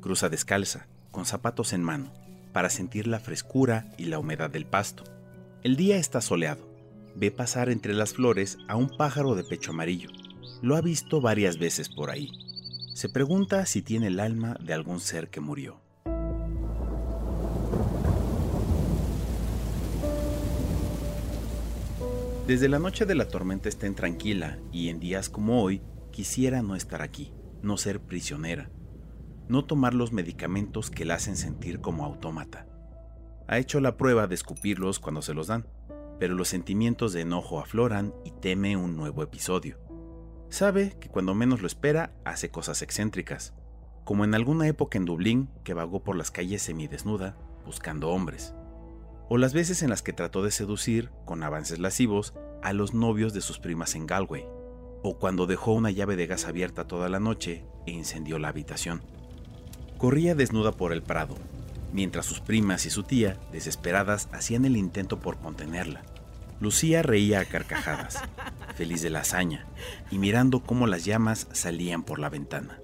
[0.00, 2.12] Cruza descalza, con zapatos en mano,
[2.52, 5.04] para sentir la frescura y la humedad del pasto.
[5.62, 6.68] El día está soleado.
[7.14, 10.10] Ve pasar entre las flores a un pájaro de pecho amarillo.
[10.62, 12.30] Lo ha visto varias veces por ahí.
[12.94, 15.80] Se pregunta si tiene el alma de algún ser que murió.
[22.50, 26.74] Desde la noche de la tormenta estén tranquila y en días como hoy quisiera no
[26.74, 27.32] estar aquí,
[27.62, 28.72] no ser prisionera,
[29.46, 32.66] no tomar los medicamentos que la hacen sentir como autómata.
[33.46, 35.64] Ha hecho la prueba de escupirlos cuando se los dan,
[36.18, 39.78] pero los sentimientos de enojo afloran y teme un nuevo episodio.
[40.48, 43.54] Sabe que cuando menos lo espera hace cosas excéntricas,
[44.02, 48.54] como en alguna época en Dublín que vagó por las calles semidesnuda buscando hombres
[49.32, 53.32] o las veces en las que trató de seducir, con avances lascivos, a los novios
[53.32, 54.44] de sus primas en Galway,
[55.04, 59.02] o cuando dejó una llave de gas abierta toda la noche e incendió la habitación.
[59.98, 61.36] Corría desnuda por el prado,
[61.92, 66.02] mientras sus primas y su tía, desesperadas, hacían el intento por contenerla.
[66.58, 68.18] Lucía reía a carcajadas,
[68.74, 69.64] feliz de la hazaña,
[70.10, 72.79] y mirando cómo las llamas salían por la ventana.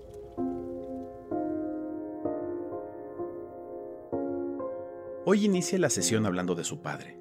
[5.28, 7.18] Hoy inicia la sesión hablando de su padre,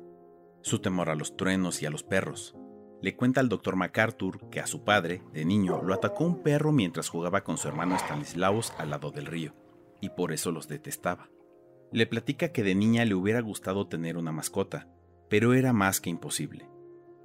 [0.62, 2.56] su temor a los truenos y a los perros.
[3.02, 6.72] Le cuenta al doctor MacArthur que a su padre, de niño, lo atacó un perro
[6.72, 9.56] mientras jugaba con su hermano Stanislaus al lado del río,
[10.02, 11.32] y por eso los detestaba.
[11.92, 14.88] Le platica que de niña le hubiera gustado tener una mascota,
[15.28, 16.70] pero era más que imposible.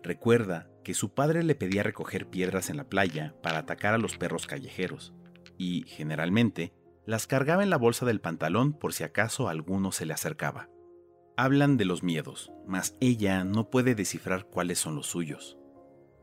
[0.02, 4.16] Recuerda que su padre le pedía recoger piedras en la playa para atacar a los
[4.16, 5.12] perros callejeros,
[5.58, 6.72] y, generalmente,
[7.06, 10.68] las cargaba en la bolsa del pantalón por si acaso alguno se le acercaba.
[11.36, 15.56] Hablan de los miedos, mas ella no puede descifrar cuáles son los suyos.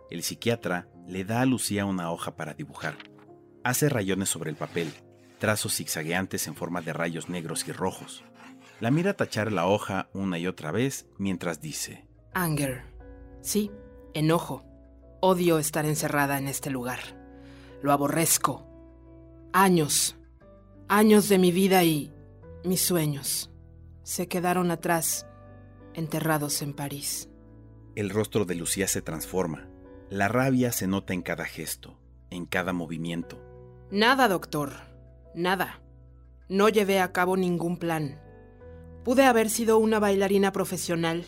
[0.10, 2.96] El psiquiatra le da a Lucía una hoja para dibujar.
[3.64, 4.94] Hace rayones sobre el papel,
[5.40, 8.24] trazos zigzagueantes en forma de rayos negros y rojos.
[8.80, 12.84] La mira tachar la hoja una y otra vez mientras dice: Anger.
[13.42, 13.72] Sí,
[14.14, 14.64] enojo.
[15.20, 17.00] Odio estar encerrada en este lugar.
[17.82, 18.68] Lo aborrezco.
[19.52, 20.17] Años.
[20.90, 22.14] Años de mi vida y
[22.64, 23.52] mis sueños
[24.04, 25.28] se quedaron atrás,
[25.94, 27.30] enterrados en París.
[27.96, 29.68] El rostro de Lucía se transforma.
[30.10, 33.44] La rabia se nota en cada gesto, en cada movimiento.
[33.92, 34.72] Nada, doctor.
[35.36, 35.82] Nada.
[36.48, 38.22] No llevé a cabo ningún plan.
[39.04, 41.26] Pude haber sido una bailarina profesional,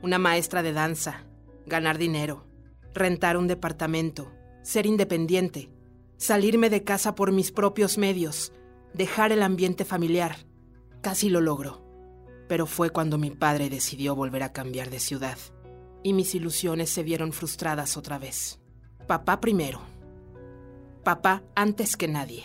[0.00, 1.24] una maestra de danza,
[1.66, 2.46] ganar dinero,
[2.94, 4.30] rentar un departamento,
[4.62, 5.70] ser independiente,
[6.18, 8.52] salirme de casa por mis propios medios,
[8.94, 10.36] dejar el ambiente familiar.
[11.00, 11.82] Casi lo logro
[12.52, 15.38] pero fue cuando mi padre decidió volver a cambiar de ciudad
[16.02, 18.60] y mis ilusiones se vieron frustradas otra vez.
[19.06, 19.80] Papá primero.
[21.02, 22.44] Papá antes que nadie.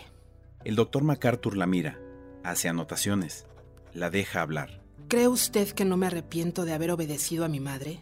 [0.63, 1.99] El doctor MacArthur la mira,
[2.41, 3.47] hace anotaciones,
[3.91, 4.81] la deja hablar.
[5.10, 7.99] ¿Cree usted que no me arrepiento de haber obedecido a mi madre?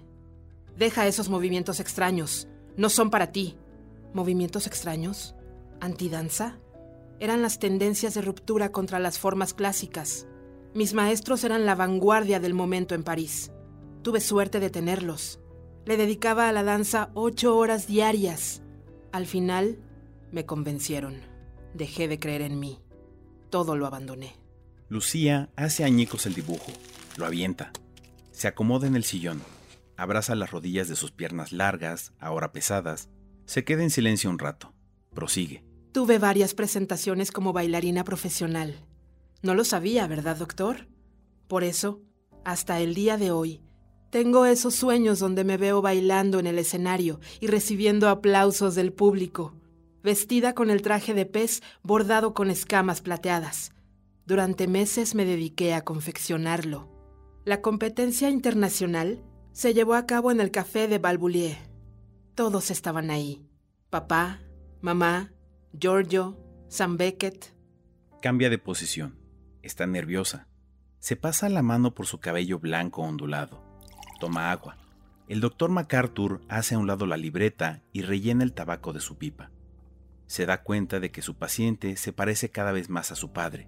[0.78, 2.48] Deja esos movimientos extraños.
[2.78, 3.58] No son para ti.
[4.14, 5.34] ¿Movimientos extraños?
[5.82, 6.60] ¿Antidanza?
[7.20, 10.28] Eran las tendencias de ruptura contra las formas clásicas.
[10.74, 13.52] Mis maestros eran la vanguardia del momento en París.
[14.02, 15.40] Tuve suerte de tenerlos.
[15.86, 18.62] Le dedicaba a la danza ocho horas diarias.
[19.12, 19.80] Al final,
[20.32, 21.22] me convencieron.
[21.74, 22.80] Dejé de creer en mí.
[23.50, 24.36] Todo lo abandoné.
[24.90, 26.72] Lucía hace añicos el dibujo,
[27.18, 27.72] lo avienta,
[28.32, 29.42] se acomoda en el sillón,
[29.98, 33.10] abraza las rodillas de sus piernas largas, ahora pesadas,
[33.46, 34.74] se queda en silencio un rato,
[35.14, 35.64] prosigue.
[35.96, 38.76] Tuve varias presentaciones como bailarina profesional.
[39.42, 40.90] No lo sabía, ¿verdad, doctor?
[41.48, 42.02] Por eso,
[42.44, 43.62] hasta el día de hoy,
[44.10, 49.56] tengo esos sueños donde me veo bailando en el escenario y recibiendo aplausos del público,
[50.04, 53.72] vestida con el traje de pez bordado con escamas plateadas.
[54.26, 56.90] Durante meses me dediqué a confeccionarlo.
[57.46, 61.56] La competencia internacional se llevó a cabo en el café de Balboulier.
[62.34, 63.48] Todos estaban ahí.
[63.90, 64.42] Papá,
[64.82, 65.32] mamá,
[65.78, 66.38] Giorgio,
[66.70, 67.54] Sam Beckett.
[68.22, 69.20] Cambia de posición.
[69.62, 70.48] Está nerviosa.
[71.00, 73.62] Se pasa la mano por su cabello blanco ondulado.
[74.22, 74.78] Toma agua.
[75.28, 79.18] El doctor MacArthur hace a un lado la libreta y rellena el tabaco de su
[79.18, 79.52] pipa.
[80.28, 83.68] Se da cuenta de que su paciente se parece cada vez más a su padre,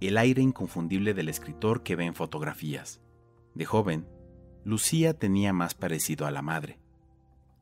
[0.00, 3.02] el aire inconfundible del escritor que ve en fotografías.
[3.54, 4.08] De joven,
[4.64, 6.80] Lucía tenía más parecido a la madre.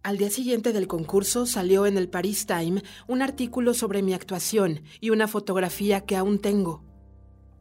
[0.03, 4.83] Al día siguiente del concurso salió en el Paris Time un artículo sobre mi actuación
[4.99, 6.83] y una fotografía que aún tengo.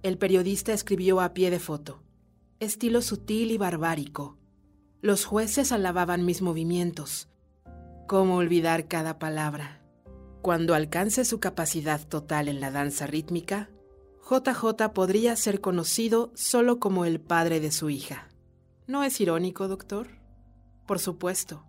[0.04, 2.02] El periodista escribió a pie de foto.
[2.62, 4.38] Estilo sutil y barbárico.
[5.02, 7.28] Los jueces alababan mis movimientos.
[8.08, 9.82] ¿Cómo olvidar cada palabra?
[10.41, 13.69] Cuando alcance su capacidad total en la danza rítmica,
[14.30, 18.30] JJ podría ser conocido solo como el padre de su hija.
[18.88, 20.08] ¿No es irónico, doctor?
[20.86, 21.68] Por supuesto.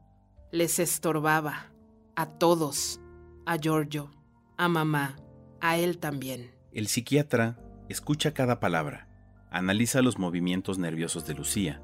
[0.53, 1.73] Les estorbaba.
[2.17, 3.01] A todos.
[3.47, 4.11] A Giorgio.
[4.57, 5.17] A mamá.
[5.61, 6.51] A él también.
[6.73, 7.59] El psiquiatra
[7.91, 9.09] Escucha cada palabra,
[9.51, 11.83] analiza los movimientos nerviosos de Lucía,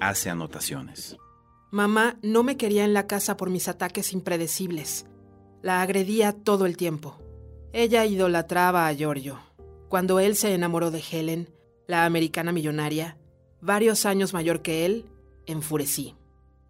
[0.00, 1.18] hace anotaciones.
[1.70, 5.04] Mamá no me quería en la casa por mis ataques impredecibles.
[5.60, 7.18] La agredía todo el tiempo.
[7.74, 9.40] Ella idolatraba a Giorgio.
[9.90, 11.50] Cuando él se enamoró de Helen,
[11.86, 13.18] la americana millonaria,
[13.60, 15.04] varios años mayor que él,
[15.44, 16.14] enfurecí.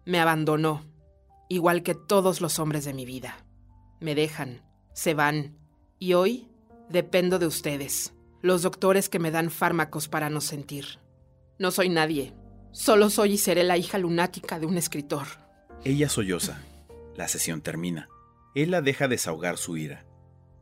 [0.03, 0.83] Me abandonó,
[1.53, 3.45] igual que todos los hombres de mi vida.
[3.99, 4.61] Me dejan,
[4.93, 5.57] se van,
[5.99, 6.49] y hoy
[6.89, 10.99] dependo de ustedes los doctores que me dan fármacos para no sentir.
[11.59, 12.33] No soy nadie.
[12.71, 15.27] Solo soy y seré la hija lunática de un escritor.
[15.85, 16.61] Ella solloza.
[17.15, 18.09] La sesión termina.
[18.53, 20.05] Él la deja desahogar su ira.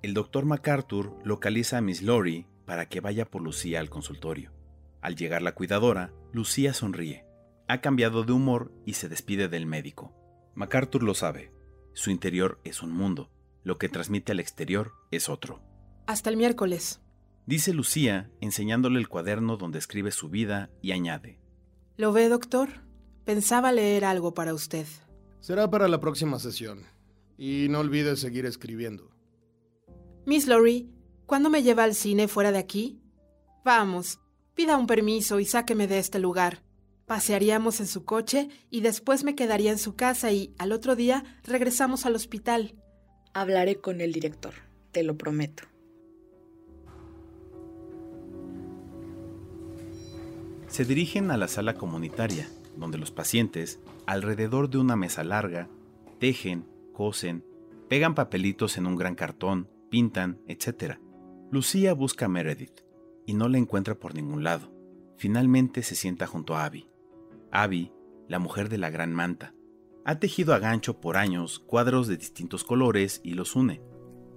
[0.04, 4.52] El doctor MacArthur localiza a Miss Lori para que vaya por Lucía al consultorio.
[5.02, 7.26] Al llegar la cuidadora, Lucía sonríe.
[7.68, 10.14] Ha cambiado de humor y se despide del médico.
[10.56, 11.52] MacArthur lo sabe.
[11.94, 13.30] Su interior es un mundo.
[13.64, 15.62] Lo que transmite al exterior es otro.
[16.08, 17.02] Hasta el miércoles
[17.46, 21.40] dice Lucía, enseñándole el cuaderno donde escribe su vida y añade.
[21.98, 22.70] ¿Lo ve, doctor?
[23.26, 24.86] Pensaba leer algo para usted.
[25.40, 26.84] Será para la próxima sesión.
[27.38, 29.12] Y no olvide seguir escribiendo.
[30.26, 30.92] Miss Lori,
[31.26, 33.02] ¿cuándo me lleva al cine fuera de aquí?
[33.66, 34.20] Vamos,
[34.54, 36.64] pida un permiso y sáqueme de este lugar.
[37.12, 41.26] Pasearíamos en su coche y después me quedaría en su casa y al otro día
[41.44, 42.76] regresamos al hospital.
[43.34, 44.54] Hablaré con el director,
[44.94, 45.64] te lo prometo.
[50.70, 52.48] Se dirigen a la sala comunitaria,
[52.78, 55.68] donde los pacientes, alrededor de una mesa larga,
[56.18, 57.44] tejen, cosen,
[57.90, 60.98] pegan papelitos en un gran cartón, pintan, etc.
[61.52, 62.86] Lucía busca a Meredith
[63.26, 64.72] y no la encuentra por ningún lado.
[65.18, 66.88] Finalmente se sienta junto a Abby.
[67.52, 67.92] Abby,
[68.28, 69.54] la mujer de la gran manta,
[70.06, 73.82] ha tejido a gancho por años cuadros de distintos colores y los une.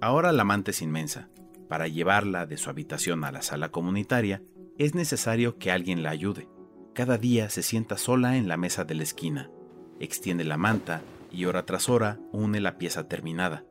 [0.01, 1.29] Ahora la manta es inmensa.
[1.69, 4.43] Para llevarla de su habitación a la sala comunitaria,
[4.77, 6.47] es necesario que alguien la ayude.
[6.93, 9.49] Cada día se sienta sola en la mesa de la esquina,
[9.99, 11.01] extiende la manta
[11.31, 13.65] y hora tras hora une la pieza terminada.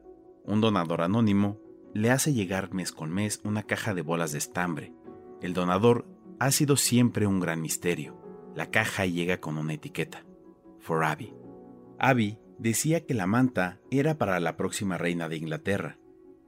[0.44, 1.60] Un donador anónimo
[1.94, 4.92] le hace llegar mes con mes una caja de bolas de estambre.
[5.40, 6.06] El donador
[6.40, 8.23] ha sido siempre un gran misterio.
[8.54, 10.24] La caja llega con una etiqueta.
[10.80, 11.34] For Abby.
[11.98, 15.98] Abby decía que la manta era para la próxima reina de Inglaterra,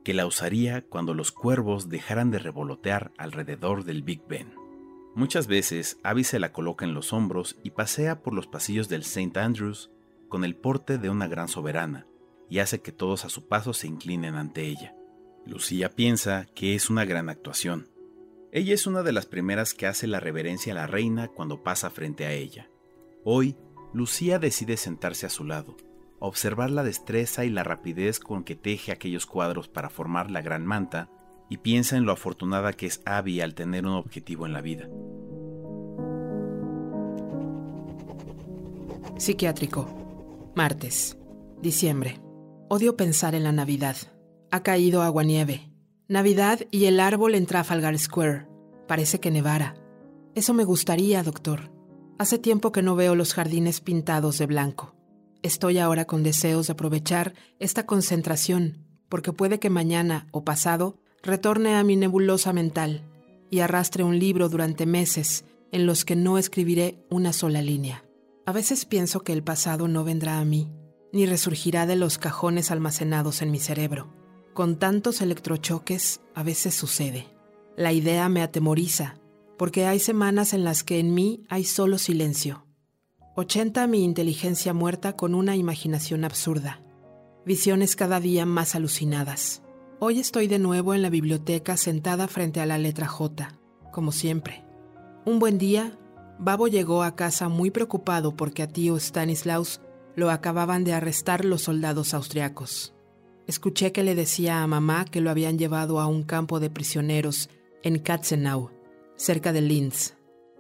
[0.05, 4.55] que la usaría cuando los cuervos dejaran de revolotear alrededor del Big Ben.
[5.16, 9.01] Muchas veces Abby se la coloca en los hombros y pasea por los pasillos del
[9.01, 9.40] St.
[9.40, 9.90] Andrews
[10.29, 12.07] con el porte de una gran soberana
[12.49, 14.95] y hace que todos a su paso se inclinen ante ella.
[15.47, 17.88] Lucía piensa que es una gran actuación.
[18.57, 21.90] Ella es una de las primeras que hace la reverencia a la reina cuando pasa
[21.90, 22.71] frente a ella.
[23.23, 23.55] Hoy
[23.92, 25.77] Lucía decide sentarse a su lado,
[26.21, 30.64] observar la destreza y la rapidez con que teje aquellos cuadros para formar la gran
[30.64, 31.11] manta
[31.51, 34.88] y piensa en lo afortunada que es Abby al tener un objetivo en la vida.
[39.19, 40.53] Psiquiátrico.
[40.55, 41.19] Martes.
[41.61, 42.23] Diciembre.
[42.71, 43.97] Odio pensar en la Navidad.
[44.51, 45.76] Ha caído agua-nieve.
[46.09, 48.47] Navidad y el árbol en Trafalgar Square.
[48.87, 49.75] Parece que nevara.
[50.37, 51.73] Eso me gustaría, doctor.
[52.16, 54.95] Hace tiempo que no veo los jardines pintados de blanco.
[55.42, 61.75] Estoy ahora con deseos de aprovechar esta concentración, porque puede que mañana o pasado retorne
[61.75, 63.03] a mi nebulosa mental
[63.51, 68.05] y arrastre un libro durante meses en los que no escribiré una sola línea.
[68.47, 70.71] A veces pienso que el pasado no vendrá a mí,
[71.12, 74.14] ni resurgirá de los cajones almacenados en mi cerebro.
[74.57, 77.27] Con tantos electrochoques a veces sucede.
[77.77, 79.19] La idea me atemoriza
[79.59, 82.64] porque hay semanas en las que en mí hay solo silencio.
[83.35, 86.81] 80 mi inteligencia muerta con una imaginación absurda.
[87.45, 89.61] Visiones cada día más alucinadas.
[89.99, 93.51] Hoy estoy de nuevo en la biblioteca sentada frente a la letra J,
[93.92, 94.64] como siempre.
[95.27, 95.99] Un buen día,
[96.38, 99.83] Babo llegó a casa muy preocupado porque a tío Stanislaus
[100.14, 102.96] lo acababan de arrestar los soldados austriacos.
[103.47, 107.49] Escuché que le decía a mamá que lo habían llevado a un campo de prisioneros
[107.83, 108.71] en Katzenau
[109.17, 110.15] cerca de Linz.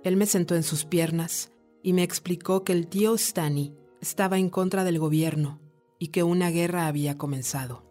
[0.04, 4.50] Él me sentó en sus piernas y me explicó que el tío Stani estaba en
[4.50, 5.60] contra del gobierno
[5.98, 7.84] y que una guerra había comenzado.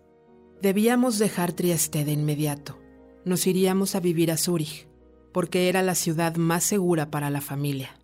[0.62, 2.80] Debíamos dejar Trieste de inmediato.
[3.26, 4.88] Nos iríamos a vivir a Zúrich,
[5.34, 8.00] porque era la ciudad más segura para la familia.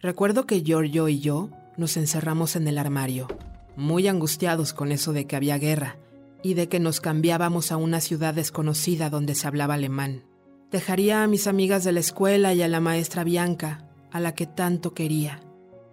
[0.00, 3.28] Recuerdo que Giorgio y yo nos encerramos en el armario,
[3.76, 5.96] muy angustiados con eso de que había guerra
[6.44, 10.26] y de que nos cambiábamos a una ciudad desconocida donde se hablaba alemán.
[10.70, 14.46] Dejaría a mis amigas de la escuela y a la maestra Bianca, a la que
[14.46, 15.40] tanto quería.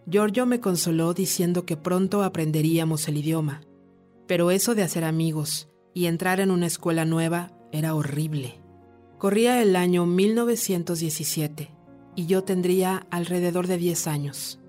[0.06, 3.62] Giorgio me consoló diciendo que pronto aprenderíamos el idioma,
[4.28, 8.60] pero eso de hacer amigos y entrar en una escuela nueva era horrible.
[9.20, 11.72] Corría el año 1917
[12.16, 14.60] y yo tendría alrededor de 10 años.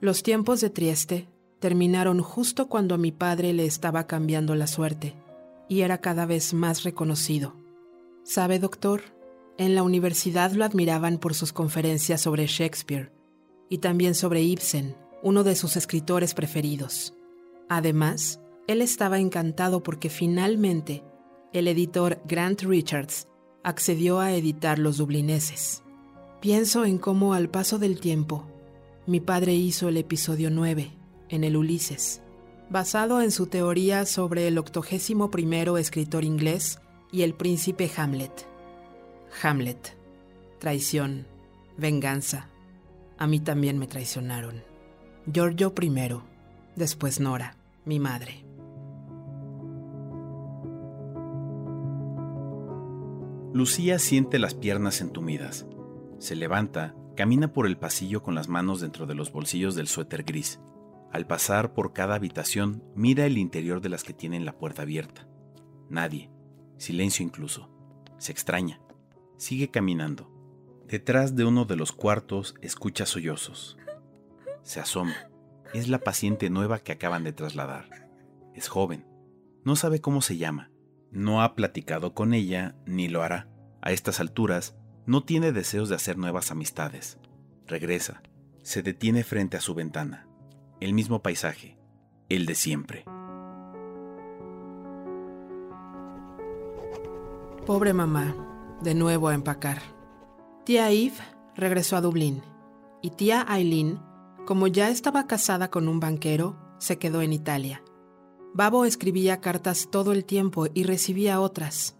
[0.00, 1.28] Los tiempos de Trieste
[1.62, 5.14] terminaron justo cuando a mi padre le estaba cambiando la suerte
[5.68, 7.54] y era cada vez más reconocido.
[8.24, 9.02] ¿Sabe, doctor?
[9.58, 13.12] En la universidad lo admiraban por sus conferencias sobre Shakespeare
[13.68, 17.14] y también sobre Ibsen, uno de sus escritores preferidos.
[17.68, 21.04] Además, él estaba encantado porque finalmente
[21.52, 23.28] el editor Grant Richards
[23.62, 25.84] accedió a editar los dublineses.
[26.40, 28.48] Pienso en cómo al paso del tiempo,
[29.06, 31.01] mi padre hizo el episodio 9,
[31.32, 32.20] en el Ulises,
[32.68, 36.78] basado en su teoría sobre el octogésimo primero escritor inglés
[37.10, 38.46] y el príncipe Hamlet.
[39.42, 39.96] Hamlet.
[40.60, 41.26] Traición.
[41.78, 42.48] Venganza.
[43.16, 44.62] A mí también me traicionaron.
[45.26, 46.22] Giorgio primero,
[46.76, 48.44] después Nora, mi madre.
[53.54, 55.66] Lucía siente las piernas entumidas.
[56.18, 60.24] Se levanta, camina por el pasillo con las manos dentro de los bolsillos del suéter
[60.24, 60.60] gris.
[61.12, 65.28] Al pasar por cada habitación, mira el interior de las que tienen la puerta abierta.
[65.90, 66.30] Nadie.
[66.78, 67.68] Silencio incluso.
[68.16, 68.80] Se extraña.
[69.36, 70.32] Sigue caminando.
[70.88, 73.76] Detrás de uno de los cuartos escucha sollozos.
[74.62, 75.14] Se asoma.
[75.74, 78.08] Es la paciente nueva que acaban de trasladar.
[78.54, 79.06] Es joven.
[79.64, 80.70] No sabe cómo se llama.
[81.10, 83.50] No ha platicado con ella ni lo hará.
[83.82, 87.18] A estas alturas, no tiene deseos de hacer nuevas amistades.
[87.66, 88.22] Regresa.
[88.62, 90.26] Se detiene frente a su ventana.
[90.82, 91.78] El mismo paisaje.
[92.28, 93.04] El de siempre.
[97.64, 98.34] Pobre mamá.
[98.82, 99.80] De nuevo a empacar.
[100.64, 101.14] Tía Eve
[101.54, 102.42] regresó a Dublín.
[103.00, 104.00] Y tía Eileen,
[104.44, 107.84] como ya estaba casada con un banquero, se quedó en Italia.
[108.52, 111.96] Babo escribía cartas todo el tiempo y recibía otras.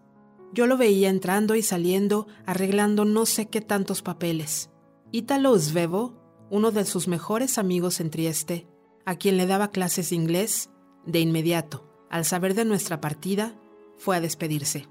[0.53, 4.71] Yo lo veía entrando y saliendo, arreglando no sé qué tantos papeles.
[5.13, 6.21] Italo Svevo,
[6.51, 8.67] uno de sus mejores amigos en Trieste,
[9.05, 10.71] a quien le daba clases de inglés,
[11.07, 13.55] de inmediato, al saber de nuestra partida,
[13.97, 14.89] fue a despedirse.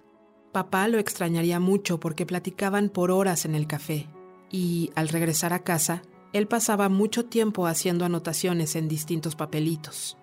[0.51, 4.09] Papá lo extrañaría mucho porque platicaban por horas en el café,
[4.49, 6.01] y al regresar a casa,
[6.33, 10.17] él pasaba mucho tiempo haciendo anotaciones en distintos papelitos.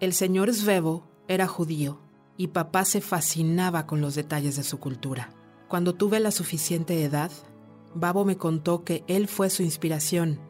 [0.00, 2.00] El señor Svevo era judío
[2.36, 5.30] y papá se fascinaba con los detalles de su cultura.
[5.68, 7.30] Cuando tuve la suficiente edad,
[7.94, 10.40] Babo me contó que él fue su inspiración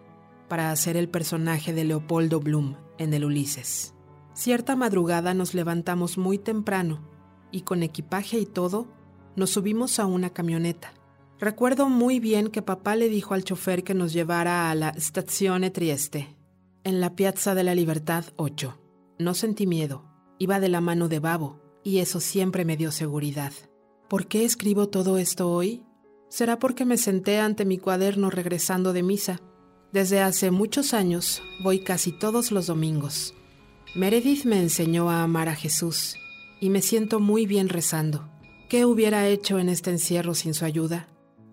[0.48, 3.94] para hacer el personaje de Leopoldo Bloom en el Ulises.
[4.34, 7.08] Cierta madrugada nos levantamos muy temprano
[7.50, 8.88] y con equipaje y todo
[9.36, 10.92] nos subimos a una camioneta.
[11.38, 15.70] Recuerdo muy bien que papá le dijo al chofer que nos llevara a la Stazione
[15.70, 16.36] Trieste,
[16.84, 18.78] en la Piazza de la Libertad 8.
[19.18, 20.04] No sentí miedo,
[20.38, 23.52] iba de la mano de Babo, y eso siempre me dio seguridad.
[24.08, 25.84] ¿Por qué escribo todo esto hoy?
[26.28, 29.40] Será porque me senté ante mi cuaderno regresando de misa.
[29.94, 33.32] Desde hace muchos años voy casi todos los domingos.
[33.94, 36.16] Meredith me enseñó a amar a Jesús
[36.58, 38.28] y me siento muy bien rezando.
[38.68, 41.06] ¿Qué hubiera hecho en este encierro sin su ayuda?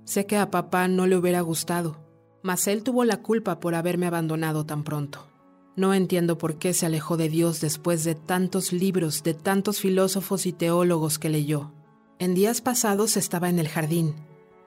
[0.06, 2.04] Sé que a papá no le hubiera gustado,
[2.42, 5.28] mas él tuvo la culpa por haberme abandonado tan pronto.
[5.76, 10.48] No entiendo por qué se alejó de Dios después de tantos libros, de tantos filósofos
[10.48, 11.74] y teólogos que leyó.
[12.18, 14.16] En días pasados estaba en el jardín.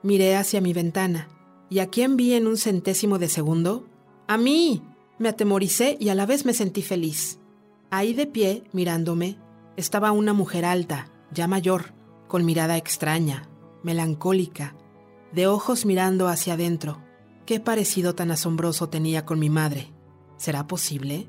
[0.01, 1.27] Miré hacia mi ventana.
[1.69, 3.87] ¿Y a quién vi en un centésimo de segundo?
[4.27, 4.83] ¡A mí!
[5.17, 7.39] Me atemoricé y a la vez me sentí feliz.
[7.89, 9.37] Ahí de pie, mirándome,
[9.77, 11.93] estaba una mujer alta, ya mayor,
[12.27, 13.49] con mirada extraña,
[13.83, 14.75] melancólica,
[15.31, 17.01] de ojos mirando hacia adentro.
[17.45, 19.93] Qué parecido tan asombroso tenía con mi madre.
[20.37, 21.27] ¿Será posible?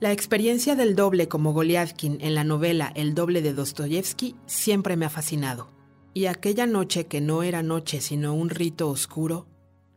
[0.00, 5.06] La experiencia del doble como Goliathkin en la novela El doble de Dostoyevsky siempre me
[5.06, 5.70] ha fascinado.
[6.12, 9.46] Y aquella noche que no era noche sino un rito oscuro,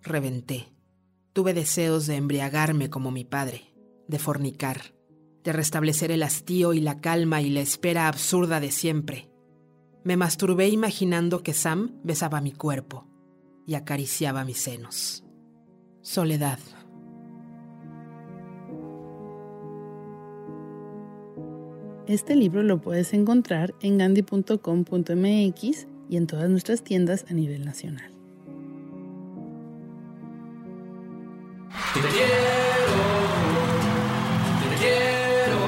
[0.06, 0.72] reventé.
[1.34, 3.74] Tuve deseos de embriagarme como mi padre,
[4.08, 4.93] de fornicar,
[5.43, 9.30] de restablecer el hastío y la calma y la espera absurda de siempre.
[10.03, 13.08] Me masturbé imaginando que Sam besaba mi cuerpo
[13.68, 15.24] y acariciaba mis senos.
[16.01, 16.60] Soledad.
[22.08, 28.14] Este libro lo puedes encontrar en gandhi.com.mx y en todas nuestras tiendas a nivel nacional.
[31.93, 33.01] Te quiero,
[34.61, 35.61] te quiero,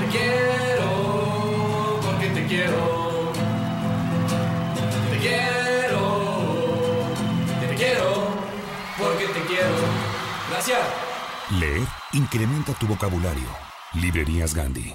[0.00, 3.32] te quiero, porque te quiero.
[5.10, 6.02] Te quiero,
[7.60, 8.10] te quiero,
[8.98, 9.76] porque te quiero.
[10.50, 10.80] Gracias.
[11.58, 13.48] Leer incrementa tu vocabulario.
[13.94, 14.94] Librerías Gandhi.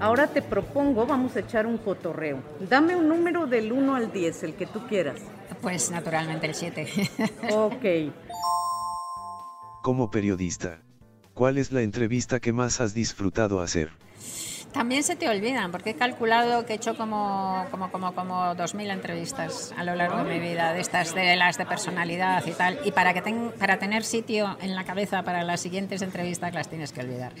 [0.00, 2.40] Ahora te propongo, vamos a echar un cotorreo.
[2.68, 5.20] Dame un número del 1 al 10, el que tú quieras.
[5.60, 6.86] Pues naturalmente el 7.
[7.52, 8.12] ok.
[9.82, 10.80] Como periodista,
[11.34, 13.90] ¿cuál es la entrevista que más has disfrutado hacer?
[14.72, 18.92] También se te olvidan, porque he calculado que he hecho como, como, como, como 2.000
[18.92, 22.78] entrevistas a lo largo de mi vida, de estas de las de personalidad y tal.
[22.84, 26.68] Y para, que ten, para tener sitio en la cabeza para las siguientes entrevistas las
[26.68, 27.32] tienes que olvidar.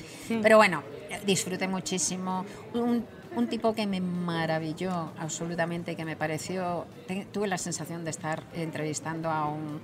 [0.42, 0.82] Pero bueno,
[1.26, 2.46] disfruté muchísimo.
[2.72, 3.04] Un,
[3.36, 6.86] un tipo que me maravilló absolutamente, que me pareció,
[7.30, 9.80] tuve la sensación de estar entrevistando a, un,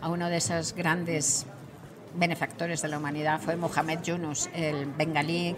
[0.00, 1.46] a uno de esos grandes
[2.14, 5.56] benefactores de la humanidad fue Mohamed Yunus, el bengalí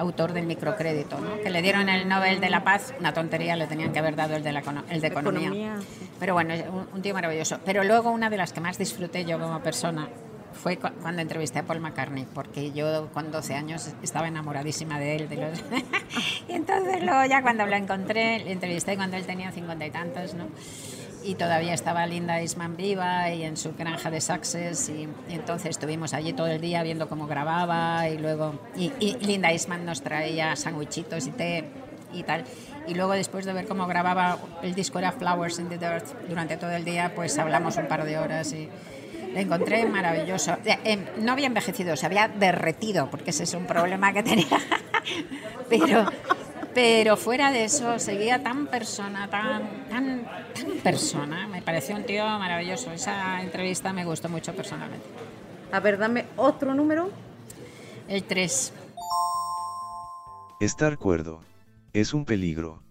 [0.00, 1.40] autor del microcrédito, ¿no?
[1.42, 4.34] que le dieron el Nobel de la Paz, una tontería, le tenían que haber dado
[4.34, 5.48] el de, la, el de economía.
[5.48, 5.74] Economía.
[6.18, 7.58] Pero bueno, un, un tío maravilloso.
[7.64, 10.08] Pero luego una de las que más disfruté yo como persona
[10.52, 15.16] fue cu- cuando entrevisté a Paul McCartney, porque yo con 12 años estaba enamoradísima de
[15.16, 15.28] él.
[15.28, 15.58] De los...
[16.48, 20.34] y entonces luego ya cuando lo encontré, le entrevisté cuando él tenía cincuenta y tantos,
[20.34, 20.46] ¿no?
[21.24, 25.70] Y todavía estaba Linda Eastman viva y en su granja de Success y, y entonces
[25.70, 30.02] estuvimos allí todo el día viendo cómo grababa y luego y, y Linda Eastman nos
[30.02, 31.64] traía sandwichitos y té
[32.12, 32.44] y tal.
[32.86, 36.56] Y luego después de ver cómo grababa el disco era Flowers in the Dirt durante
[36.56, 38.68] todo el día pues hablamos un par de horas y
[39.32, 40.56] le encontré maravilloso.
[40.64, 44.46] Eh, eh, no había envejecido se había derretido porque ese es un problema que tenía.
[45.68, 46.06] Pero
[46.74, 52.24] pero fuera de eso seguía tan persona tan tan tan persona me pareció un tío
[52.24, 55.06] maravilloso esa entrevista me gustó mucho personalmente
[55.72, 57.10] A ver, dame otro número.
[58.08, 58.72] el 3
[60.60, 61.40] Estar cuerdo.
[61.94, 62.82] Es un peligro.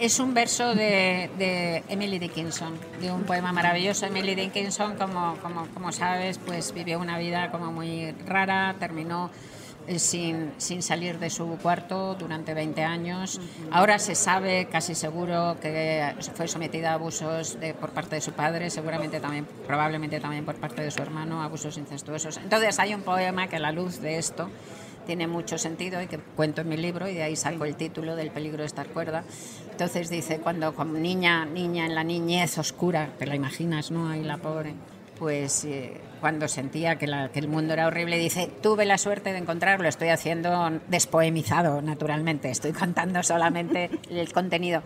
[0.00, 4.06] Es un verso de, de Emily Dickinson, de un poema maravilloso.
[4.06, 9.30] Emily Dickinson, como, como, como sabes, pues vivió una vida como muy rara, terminó
[9.96, 13.40] sin, sin salir de su cuarto durante 20 años.
[13.70, 18.32] Ahora se sabe casi seguro que fue sometida a abusos de, por parte de su
[18.32, 22.38] padre, seguramente también, probablemente también por parte de su hermano, abusos incestuosos.
[22.38, 24.48] Entonces hay un poema que a la luz de esto
[25.06, 28.16] tiene mucho sentido y que cuento en mi libro y de ahí saco el título
[28.16, 29.24] del peligro de estar cuerda.
[29.70, 34.08] Entonces dice, cuando como niña, niña en la niñez oscura, te la imaginas, ¿no?
[34.08, 34.74] Ahí la pobre,
[35.18, 39.86] pues eh, cuando sentía que, el mundo era horrible, dice, tuve la suerte de encontrarlo,
[39.86, 44.82] estoy haciendo despoemizado, naturalmente, estoy contando solamente el contenido.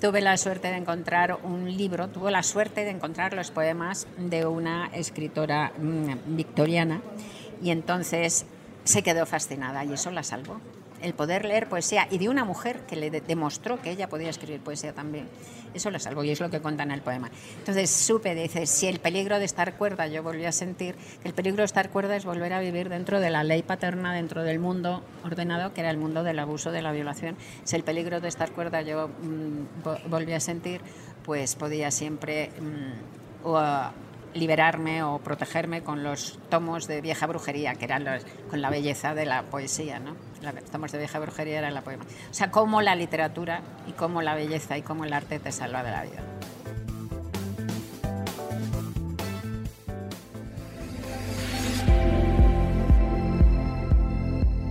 [0.00, 4.46] Tuve la suerte de encontrar un libro, tuvo la suerte de encontrar los poemas de
[4.46, 7.00] una escritora mm, victoriana
[7.60, 8.46] y entonces
[8.84, 10.60] se quedó fascinada y eso la salvó.
[11.02, 14.30] El poder leer poesía y de una mujer que le de- demostró que ella podía
[14.30, 15.28] escribir poesía también.
[15.74, 17.30] Eso la salvó y es lo que cuenta en el poema.
[17.58, 20.94] Entonces supe, dice, si el peligro de estar cuerda, yo volví a sentir
[21.24, 24.42] el peligro de estar cuerda es volver a vivir dentro de la ley paterna, dentro
[24.42, 27.36] del mundo ordenado, que era el mundo del abuso, de la violación.
[27.64, 30.80] Si el peligro de estar cuerda yo mm, vo- volví a sentir,
[31.24, 33.44] pues podía siempre mm,
[34.36, 39.14] liberarme o protegerme con los tomos de vieja brujería, que eran los, con la belleza
[39.14, 40.14] de la poesía, ¿no?
[40.42, 42.04] Los tomos de vieja brujería era la poema.
[42.30, 45.82] O sea, cómo la literatura y cómo la belleza y cómo el arte te salva
[45.82, 46.22] de la vida.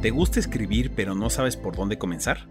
[0.02, 2.46] ¿Te gusta escribir pero no sabes por dónde comenzar?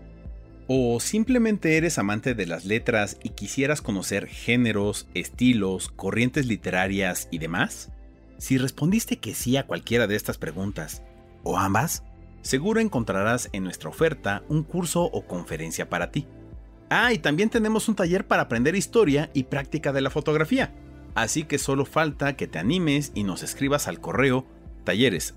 [0.67, 7.39] ¿O simplemente eres amante de las letras y quisieras conocer géneros, estilos, corrientes literarias y
[7.39, 7.91] demás?
[8.39, 11.03] Si respondiste que sí a cualquiera de estas preguntas,
[11.43, 12.03] o ambas,
[12.41, 16.27] seguro encontrarás en nuestra oferta un curso o conferencia para ti.
[16.89, 20.75] Ah, y también tenemos un taller para aprender historia y práctica de la fotografía.
[21.15, 24.47] Así que solo falta que te animes y nos escribas al correo
[24.85, 25.35] talleres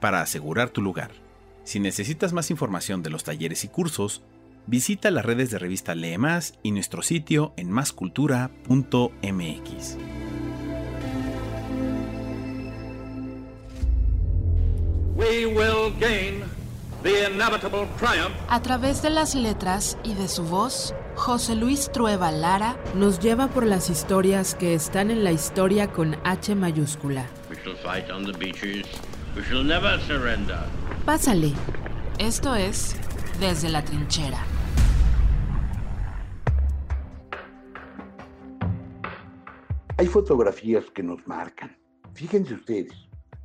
[0.00, 1.23] para asegurar tu lugar.
[1.64, 4.22] Si necesitas más información de los talleres y cursos,
[4.66, 9.96] visita las redes de revista Lee Más y nuestro sitio en mascultura.mx.
[15.16, 16.42] We will gain
[17.02, 18.34] the inevitable triumph.
[18.48, 23.48] A través de las letras y de su voz, José Luis Trueba Lara nos lleva
[23.48, 27.26] por las historias que están en la historia con H mayúscula.
[27.48, 28.86] We shall fight on the beaches.
[29.36, 30.60] We shall never surrender.
[31.04, 31.52] Pásale.
[32.20, 32.94] Esto es
[33.40, 34.38] Desde la Trinchera.
[39.98, 41.76] Hay fotografías que nos marcan.
[42.14, 42.92] Fíjense ustedes,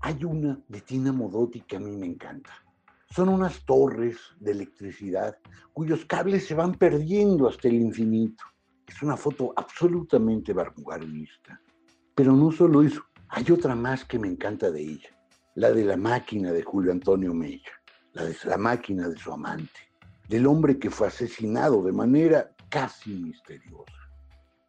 [0.02, 2.52] hay una de Tina Modotti que a mí me encanta.
[3.10, 5.38] Son unas torres de electricidad
[5.74, 8.44] cuyos cables se van perdiendo hasta el infinito.
[8.86, 11.60] Es una foto absolutamente vanguardista.
[12.14, 15.10] Pero no solo eso, hay otra más que me encanta de ella,
[15.60, 17.74] la de la máquina de Julio Antonio Mella,
[18.14, 19.92] la de la máquina de su amante,
[20.30, 24.10] del hombre que fue asesinado de manera casi misteriosa.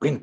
[0.01, 0.23] Bueno,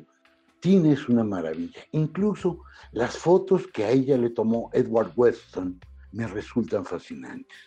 [0.60, 1.80] Tina es una maravilla.
[1.92, 2.60] Incluso
[2.92, 5.80] las fotos que a ella le tomó Edward Weston
[6.12, 7.58] me resultan fascinantes.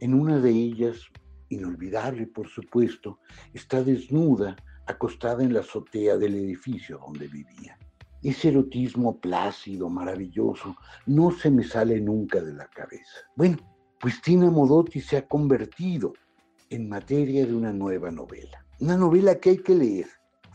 [0.00, 0.98] En una de ellas,
[1.50, 3.20] inolvidable por supuesto,
[3.54, 7.78] está desnuda, acostada en la azotea del edificio donde vivía.
[8.22, 13.20] Ese erotismo plácido, maravilloso, no se me sale nunca de la cabeza.
[13.36, 13.58] Bueno,
[14.00, 16.12] pues Modotti se ha convertido
[16.70, 18.64] en materia de una nueva novela.
[18.80, 20.06] Una novela que hay que leer,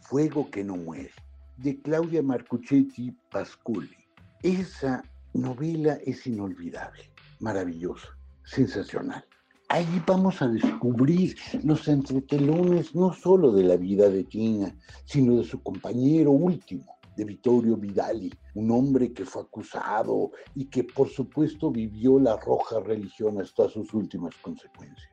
[0.01, 1.11] Fuego que no muere
[1.57, 3.95] de Claudia Marcuchetti Pasculi.
[4.41, 5.03] Esa
[5.33, 8.09] novela es inolvidable, maravillosa,
[8.43, 9.23] sensacional.
[9.69, 15.45] Ahí vamos a descubrir los entretelones no solo de la vida de Tina, sino de
[15.45, 21.71] su compañero último, de Vittorio Vidali, un hombre que fue acusado y que por supuesto
[21.71, 25.09] vivió la roja religión hasta sus últimas consecuencias.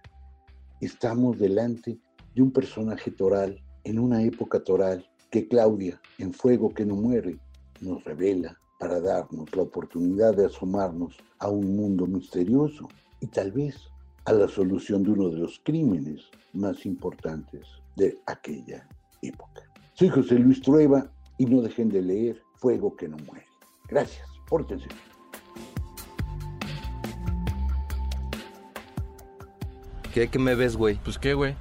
[0.80, 1.98] Estamos delante
[2.34, 7.38] de un personaje toral en una época toral que Claudia, en Fuego que no muere,
[7.80, 12.88] nos revela para darnos la oportunidad de asomarnos a un mundo misterioso
[13.20, 13.76] y tal vez
[14.24, 16.22] a la solución de uno de los crímenes
[16.52, 18.88] más importantes de aquella
[19.22, 19.62] época.
[19.94, 21.10] Soy José Luis Trueba
[21.40, 23.46] y no dejen de leer Fuego que no muere.
[23.88, 24.86] Gracias, pórtense.
[30.12, 30.96] ¿Qué, qué me ves, güey?
[31.02, 31.54] Pues qué, güey.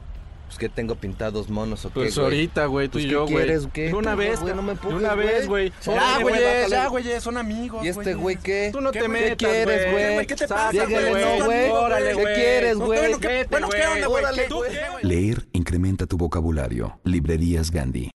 [0.47, 3.23] Pues que tengo pintados monos o qué, Pues ahorita, güey, tú Pues, y ¿qué yo,
[3.23, 3.36] güey.
[3.36, 3.84] quieres, qué?
[3.88, 4.53] De una ¿Qué, vez, güey?
[4.55, 5.71] No me de empujes, una vez, güey.
[5.86, 8.69] Ya, Órale, güey, ya, güey, son amigos, ¿Y este güey qué?
[8.73, 10.27] Tú no ¿Qué te me- metas, ¿Qué quieres, güey?
[10.27, 11.13] ¿Qué te pasa, güey?
[11.39, 11.69] no, güey.
[11.69, 12.36] Órale, ¿Qué güey.
[12.36, 12.99] quieres, güey?
[12.99, 14.23] bueno, ¿qué- bueno, ¿qué onda, güey?
[14.23, 14.71] Órale, ¿Tú güey.
[14.71, 15.03] qué, güey?
[15.05, 16.99] Leer incrementa tu vocabulario.
[17.05, 18.09] Librerías Gandhi.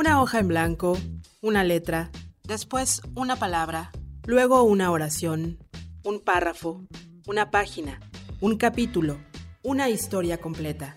[0.00, 0.96] Una hoja en blanco,
[1.42, 2.10] una letra,
[2.44, 3.90] después una palabra,
[4.24, 5.58] luego una oración,
[6.04, 6.86] un párrafo,
[7.26, 8.00] una página,
[8.40, 9.18] un capítulo,
[9.62, 10.96] una historia completa.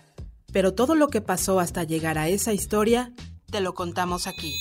[0.54, 3.12] Pero todo lo que pasó hasta llegar a esa historia,
[3.52, 4.54] te lo contamos aquí.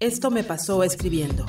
[0.00, 1.46] Esto me pasó escribiendo.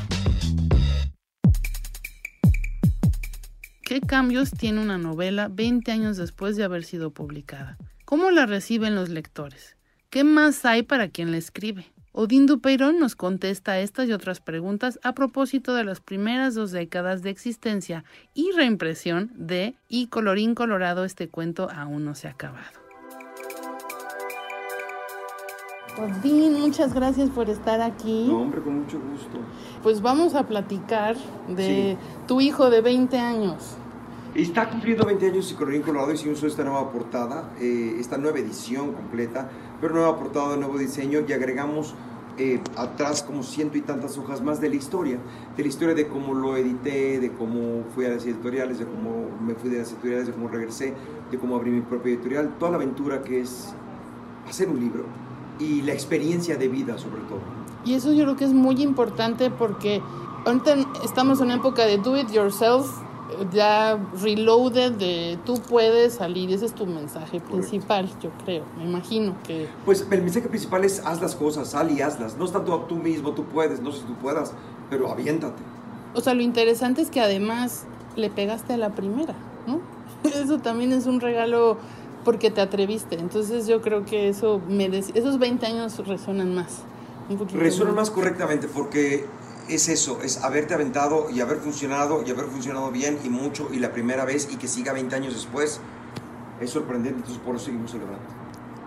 [3.82, 7.80] ¿Qué cambios tiene una novela 20 años después de haber sido publicada?
[8.06, 9.76] ¿Cómo la reciben los lectores?
[10.12, 11.97] ¿Qué más hay para quien la escribe?
[12.20, 17.22] Odín Dupeirón nos contesta estas y otras preguntas a propósito de las primeras dos décadas
[17.22, 22.72] de existencia y reimpresión de Y colorín colorado este cuento aún no se ha acabado.
[26.00, 28.26] Odín, muchas gracias por estar aquí.
[28.28, 29.38] No, hombre, con mucho gusto.
[29.84, 31.16] Pues vamos a platicar
[31.48, 33.78] de tu hijo de 20 años.
[34.38, 38.94] Está cumpliendo 20 años y Colorín Colorado hicimos esta nueva portada, eh, esta nueva edición
[38.94, 39.50] completa,
[39.82, 41.96] pero nueva portada, nuevo diseño y agregamos
[42.38, 45.18] eh, atrás como ciento y tantas hojas más de la historia,
[45.58, 49.28] de la historia de cómo lo edité, de cómo fui a las editoriales, de cómo
[49.44, 50.94] me fui de las editoriales, de cómo regresé,
[51.32, 53.74] de cómo abrí mi propia editorial, toda la aventura que es
[54.48, 55.06] hacer un libro
[55.60, 57.40] y la experiencia de vida sobre todo.
[57.86, 60.00] Y eso yo creo que es muy importante porque
[60.46, 62.86] ahorita estamos en una época de do it yourself,
[63.52, 69.36] ya reloaded, de tú puedes salir, ese es tu mensaje principal, yo creo, me imagino
[69.46, 69.68] que...
[69.86, 72.38] Pues el mensaje principal es haz las cosas, sal y hazlas.
[72.38, 74.54] No es tanto tú mismo, tú puedes, no sé si tú puedas,
[74.90, 75.62] pero aviéntate.
[76.14, 79.36] O sea, lo interesante es que además le pegaste a la primera,
[79.68, 79.82] ¿no?
[80.30, 81.78] Eso también es un regalo
[82.24, 83.20] porque te atreviste.
[83.20, 86.82] Entonces yo creo que eso merece, esos 20 años resuenan más.
[87.30, 89.26] un poquito Resuena más correctamente porque
[89.70, 93.80] es eso, es haberte aventado y haber funcionado y haber funcionado bien y mucho y
[93.80, 95.80] la primera vez y que siga 20 años después.
[96.60, 98.26] Es sorprendente, entonces por eso seguimos celebrando.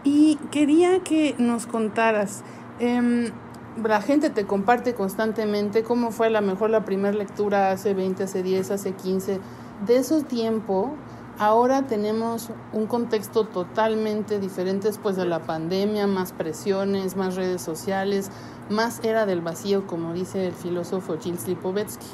[0.03, 2.43] Y quería que nos contaras,
[2.79, 3.31] em,
[3.83, 8.25] la gente te comparte constantemente cómo fue a lo mejor la primera lectura hace 20,
[8.25, 9.41] hace 10, hace 15.
[9.87, 10.95] De esos tiempo,
[11.41, 18.31] ahora tenemos un contexto totalmente diferente después de la pandemia, más presiones, más redes sociales,
[18.69, 22.07] más era del vacío, como dice el filósofo Gilles Lipovetsky.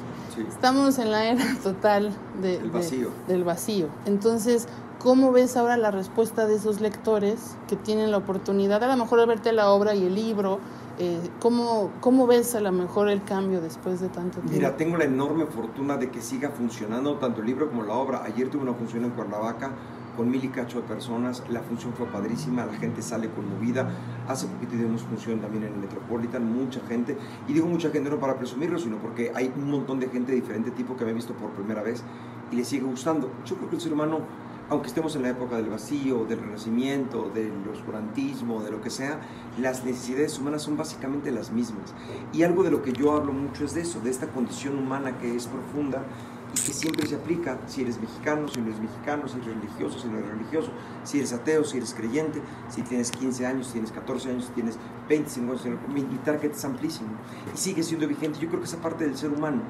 [0.48, 3.10] Estamos en la era total de- El de- vacío.
[3.26, 3.88] del vacío.
[4.06, 4.68] Entonces,
[5.00, 9.18] ¿cómo ves ahora la respuesta de esos lectores que tienen la oportunidad a lo mejor
[9.18, 10.60] de verte la obra y el libro?
[10.98, 14.52] Eh, ¿cómo, ¿Cómo ves a lo mejor el cambio después de tanto tiempo?
[14.52, 18.22] Mira, tengo la enorme fortuna de que siga funcionando tanto el libro como la obra.
[18.24, 19.72] Ayer tuve una función en Cuernavaca
[20.16, 21.42] con mil y cacho de personas.
[21.50, 23.90] La función fue padrísima, la gente sale conmovida.
[24.26, 27.16] Hace poquito tuvimos función también en el Metropolitan, mucha gente.
[27.46, 30.40] Y digo mucha gente no para presumirlo, sino porque hay un montón de gente de
[30.40, 32.02] diferente tipo que me ha visto por primera vez
[32.50, 33.30] y le sigue gustando.
[33.44, 34.20] Yo creo que el ser humano,
[34.68, 39.20] aunque estemos en la época del vacío, del renacimiento, del oscurantismo, de lo que sea,
[39.58, 41.94] las necesidades humanas son básicamente las mismas.
[42.32, 45.18] Y algo de lo que yo hablo mucho es de eso, de esta condición humana
[45.18, 46.04] que es profunda
[46.52, 49.98] y que siempre se aplica si eres mexicano, si no eres mexicano, si eres religioso,
[50.00, 50.70] si no eres religioso,
[51.04, 54.52] si eres ateo, si eres creyente, si tienes 15 años, si tienes 14 años, si
[54.52, 55.64] tienes 25 años,
[55.94, 57.10] mi, mi target es amplísimo
[57.54, 58.40] y sigue siendo vigente.
[58.40, 59.62] Yo creo que esa parte del ser humano,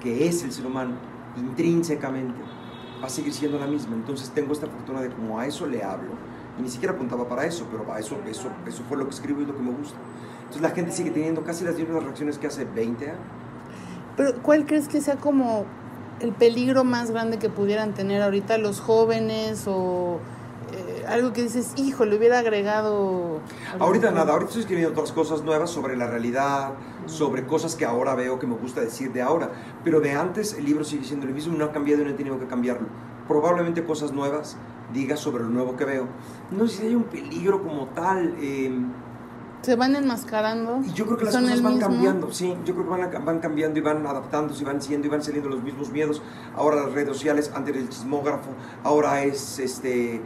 [0.00, 0.94] que es el ser humano
[1.36, 2.34] intrínsecamente,
[3.02, 3.94] va a seguir siendo la misma.
[3.94, 6.10] Entonces tengo esta fortuna de como a eso le hablo.
[6.58, 9.40] Y ni siquiera apuntaba para eso, pero a eso, eso, eso fue lo que escribo
[9.40, 9.96] y lo que me gusta.
[10.40, 13.20] Entonces la gente sigue teniendo casi las mismas reacciones que hace 20 años.
[14.16, 15.64] Pero ¿cuál crees que sea como
[16.20, 20.18] el peligro más grande que pudieran tener ahorita los jóvenes o
[21.08, 23.40] algo que dices, hijo, le hubiera agregado...
[23.78, 24.18] Ahorita mejor"?
[24.18, 26.72] nada, ahorita estoy escribiendo otras cosas nuevas sobre la realidad,
[27.06, 29.50] sobre cosas que ahora veo que me gusta decir de ahora,
[29.84, 32.14] pero de antes el libro sigue siendo el mismo, no ha cambiado y no he
[32.14, 32.86] tenido que cambiarlo.
[33.26, 34.56] Probablemente cosas nuevas
[34.92, 36.06] diga sobre lo nuevo que veo.
[36.50, 38.34] No sé si hay un peligro como tal.
[38.40, 38.72] eh,
[39.60, 40.80] Se van enmascarando.
[40.94, 41.88] yo creo que las cosas van mismo.
[41.90, 45.06] cambiando, sí, yo creo que van, a- van cambiando y van adaptándose y van siendo
[45.08, 46.22] y van saliendo los mismos miedos.
[46.56, 48.48] Ahora las redes sociales, antes era el chismógrafo,
[48.82, 50.22] ahora es este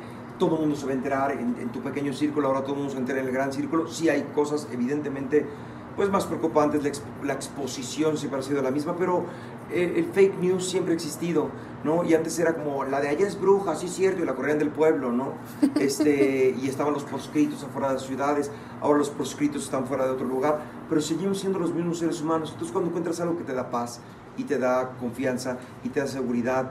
[0.47, 2.79] todo el mundo se va a enterar en, en, tu pequeño círculo, ahora todo el
[2.79, 3.87] mundo se entera en el gran círculo.
[3.87, 5.47] Sí hay cosas evidentemente
[5.95, 9.25] pues más preocupantes, la, exp la exposición siempre ha sido la misma, pero
[9.71, 11.51] el, el, fake news siempre ha existido,
[11.85, 12.03] ¿no?
[12.03, 14.59] Y antes era como, la de allá es bruja, sí es cierto, y la corrían
[14.59, 15.35] del pueblo, ¿no?
[15.79, 20.11] Este, y estaban los proscritos afuera de las ciudades, ahora los proscritos están fuera de
[20.11, 22.51] otro lugar, pero seguimos siendo los mismos seres humanos.
[22.51, 24.01] Entonces cuando encuentras algo que te da paz
[24.37, 26.71] y te da confianza y te da seguridad,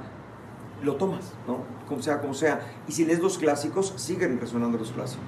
[0.83, 1.59] lo tomas, ¿no?
[1.87, 2.61] Como sea, como sea.
[2.87, 5.25] Y si lees los clásicos, siguen resonando los clásicos.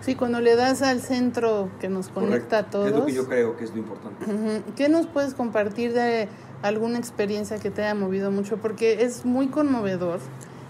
[0.00, 2.56] Sí, cuando le das al centro que nos conecta Correcto.
[2.56, 2.86] a todos.
[2.88, 4.62] Es lo que yo creo que es lo importante.
[4.76, 6.28] ¿Qué nos puedes compartir de
[6.62, 8.58] alguna experiencia que te haya movido mucho?
[8.58, 10.20] Porque es muy conmovedor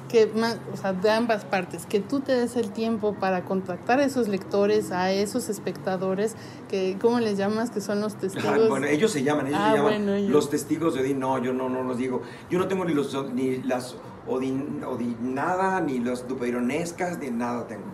[0.09, 0.31] que,
[0.73, 4.29] o sea, de ambas partes, que tú te des el tiempo para contactar a esos
[4.29, 6.37] lectores, a esos espectadores,
[6.69, 7.71] que, ¿cómo les llamas?
[7.73, 8.47] Que son los testigos.
[8.49, 11.19] Ah, bueno, ellos se llaman, ellos Ah, se llaman bueno, los testigos de Odín.
[11.19, 12.23] No, yo no, no los digo.
[12.51, 13.97] Yo no tengo ni los ni las
[14.27, 17.85] Odín, Odinada, ni los dupeironescas, ni nada tengo.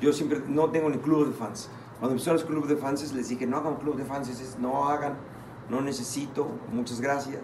[0.00, 1.68] Yo siempre no tengo ni club de fans.
[1.98, 4.88] Cuando empezaron los clubes de fans les dije, no hagan club de fans, es- no
[4.88, 5.14] hagan,
[5.68, 7.40] no necesito, muchas gracias.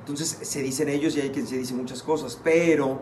[0.00, 3.00] Entonces se dicen ellos y hay quien se dice muchas cosas, pero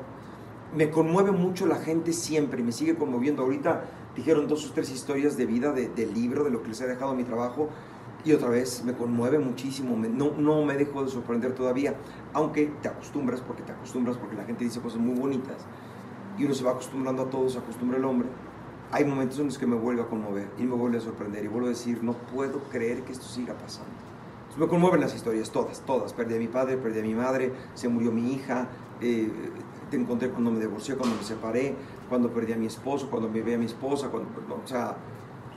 [0.75, 3.43] me conmueve mucho la gente siempre me sigue conmoviendo.
[3.43, 3.85] Ahorita
[4.17, 6.87] dijeron dos o tres historias de vida de- del libro, de lo que les ha
[6.87, 7.69] dejado mi trabajo.
[8.27, 11.95] Y otra vez me conmueve muchísimo, me- no, no me dejo de sorprender todavía,
[12.35, 15.65] aunque te acostumbras, porque te acostumbras, porque la gente dice cosas muy bonitas
[16.37, 18.29] y uno se va acostumbrando a todo, se acostumbra el hombre.
[18.91, 21.49] Hay momentos en los que me vuelve a conmover y me vuelve a sorprender y
[21.49, 23.91] vuelvo a decir, no puedo creer que esto siga pasando.
[24.41, 26.13] Entonces, me conmueven las historias, todas, todas.
[26.13, 28.69] Perdí a mi padre, perdí a mi madre, se murió mi hija,
[29.01, 29.31] eh,
[29.91, 31.77] te encontré cuando me divorcié, cuando me separé,
[32.09, 34.97] cuando perdí a mi esposo, cuando me vi a mi esposa, cuando, no, o sea,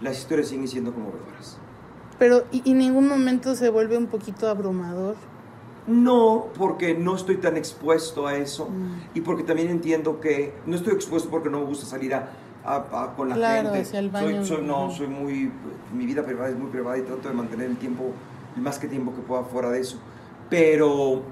[0.01, 1.59] las historias siguen siendo conmovedoras.
[2.19, 5.15] Pero, ¿y, y ningún momento se vuelve un poquito abrumador?
[5.87, 8.69] No, porque no estoy tan expuesto a eso
[9.15, 12.29] y porque también entiendo que no estoy expuesto porque no me gusta salir a,
[12.63, 13.79] a- a- con la Claro, gente.
[13.81, 14.45] hacia el baño.
[14.45, 15.51] Soy, soy- no, soy muy,
[15.91, 18.11] mi vida privada es muy privada y trato de mantener el tiempo,
[18.55, 19.97] el más que tiempo que pueda fuera de eso.
[20.49, 21.23] Pero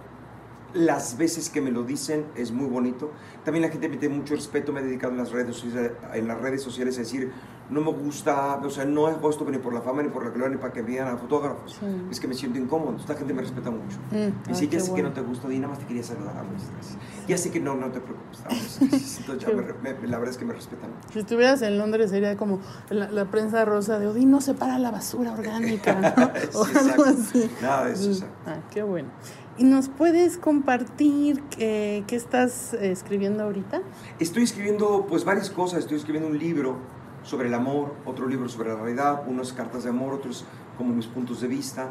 [0.74, 3.12] las veces que me lo dicen es muy bonito.
[3.44, 6.28] También la gente me tiene mucho respeto, me he dedicado en las redes sociales, en
[6.28, 7.32] las redes sociales a decir,
[7.70, 10.30] no me gusta, o sea, no hago esto ni por la fama ni por la
[10.32, 11.74] gloria ni para que me vean a fotógrafos.
[11.80, 11.86] Sí.
[12.12, 13.98] Es que me siento incómodo, entonces la gente me respeta mucho.
[14.12, 15.10] Mm, Y ay, sí, ya sé que bueno.
[15.10, 16.98] no te gusta, y nada más te quería saludar a gracias.
[17.28, 18.40] Ya sé que no, no te preocupes.
[18.46, 19.18] a muchas gracias.
[19.20, 19.54] Entonces ya
[19.84, 20.92] me me- la verdad es que me respetan.
[21.12, 22.60] Si estuvieras en Londres sería como
[22.90, 26.32] la, la prensa rosa de Odín no separa la basura orgánica, ¿no?
[26.60, 27.22] o Sí, algo exacto.
[27.22, 27.52] así.
[27.62, 28.50] Nada de eso, Mm.
[28.50, 29.10] Ah, qué bueno.
[29.58, 33.82] ¿Y nos puedes compartir eh, qué estás escribiendo ahorita?
[34.20, 36.78] Estoy escribiendo pues varias cosas, estoy escribiendo un libro
[37.24, 40.46] sobre el amor, otro libro sobre la realidad, unas cartas de amor, otros
[40.78, 41.90] como mis puntos de vista.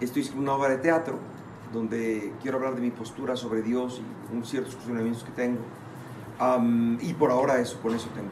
[0.00, 1.18] Estoy escribiendo una obra de teatro
[1.72, 4.00] donde quiero hablar de mi postura sobre Dios
[4.32, 5.60] y un ciertos cuestionamientos que tengo.
[6.40, 8.28] Am, y por ahora eso, con eso tengo.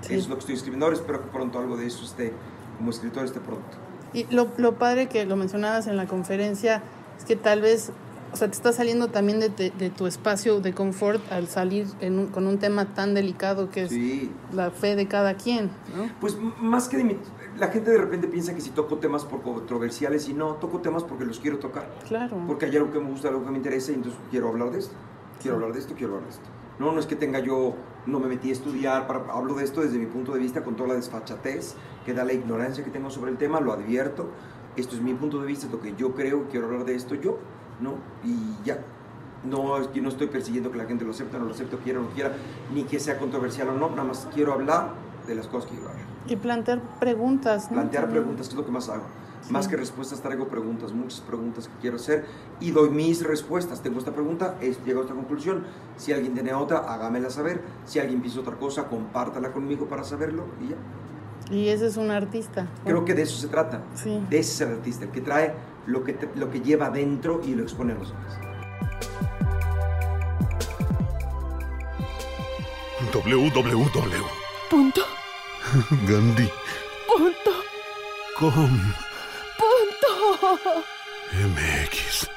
[0.00, 0.14] Sí.
[0.14, 2.32] Eso es lo que estoy escribiendo ahora, espero que pronto algo de eso esté,
[2.78, 3.76] como escritor esté pronto.
[4.12, 6.82] Y lo, lo padre que lo mencionabas en la conferencia
[7.18, 7.92] es que tal vez,
[8.32, 11.86] o sea, te está saliendo también de, te- de tu espacio de confort al salir
[12.00, 14.30] en un- con un tema tan delicado que es Sí.
[14.52, 15.66] la fe de cada quien,
[15.96, 16.10] ¿no?
[16.20, 17.16] Pues más que de mi-
[17.58, 21.04] la gente de repente piensa que si toco temas por controversiales y no, toco temas
[21.04, 21.88] porque los quiero tocar.
[22.08, 22.36] Claro.
[22.46, 24.78] Porque hay algo que me gusta, algo que me interesa y entonces quiero hablar de
[24.78, 24.94] esto.
[25.40, 26.48] Quiero hablar de esto, quiero hablar de esto.
[26.78, 27.74] No, no es que tenga yo,
[28.06, 30.74] no me metí a estudiar, para, hablo de esto desde mi punto de vista con
[30.74, 31.74] toda la desfachatez
[32.06, 34.28] que da la ignorancia que tengo sobre el tema, lo advierto.
[34.76, 37.38] Esto es mi punto de vista, lo que yo creo, quiero hablar de esto yo,
[37.82, 37.94] ¿no?
[38.24, 38.78] Y ya.
[39.44, 42.10] No, no estoy persiguiendo que la gente lo acepte, no lo acepte, quiera o no
[42.10, 42.32] quiera,
[42.72, 44.90] ni que sea controversial o no, nada más quiero hablar
[45.26, 46.06] de las cosas que quiero hablar.
[46.28, 47.78] Y plantear preguntas, ¿no?
[47.78, 49.04] Plantear preguntas, que es lo que más hago.
[49.42, 49.52] Sí.
[49.52, 52.24] Más que respuestas, traigo preguntas, muchas preguntas que quiero hacer
[52.60, 53.82] y doy mis respuestas.
[53.82, 55.64] Tengo esta pregunta, es, llego a esta conclusión.
[55.96, 57.60] Si alguien tiene otra, hágamela saber.
[57.84, 60.76] Si alguien piensa otra cosa, compártala conmigo para saberlo y ya.
[61.50, 62.68] Y ese es un artista.
[62.84, 63.82] Creo que de eso se trata.
[63.94, 64.24] Sí.
[64.30, 65.52] De ese es el artista, el que trae
[65.86, 68.38] lo que, te- lo que lleva adentro y lo expone a los demás.
[73.12, 74.24] www.
[74.70, 75.00] Punto.
[76.08, 76.48] Gandhi.
[77.08, 77.50] Punto.
[78.38, 78.70] Com.
[79.58, 80.84] Punto.
[81.32, 82.28] MX.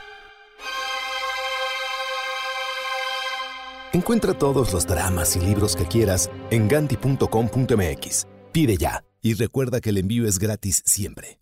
[3.94, 8.28] Encuentra todos los dramas y libros que quieras en ganti.com.mx.
[8.52, 11.40] Pide ya y recuerda que el envío es gratis siempre.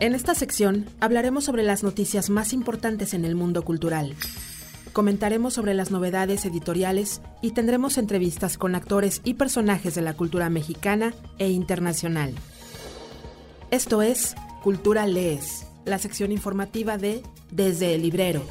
[0.00, 4.14] En esta sección hablaremos sobre las noticias más importantes en el mundo cultural.
[4.92, 10.50] Comentaremos sobre las novedades editoriales y tendremos entrevistas con actores y personajes de la cultura
[10.50, 12.34] mexicana e internacional.
[13.70, 18.44] Esto es Cultura Lees, la sección informativa de Desde el Librero.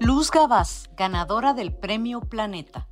[0.00, 2.87] Luz Gabás, ganadora del Premio Planeta.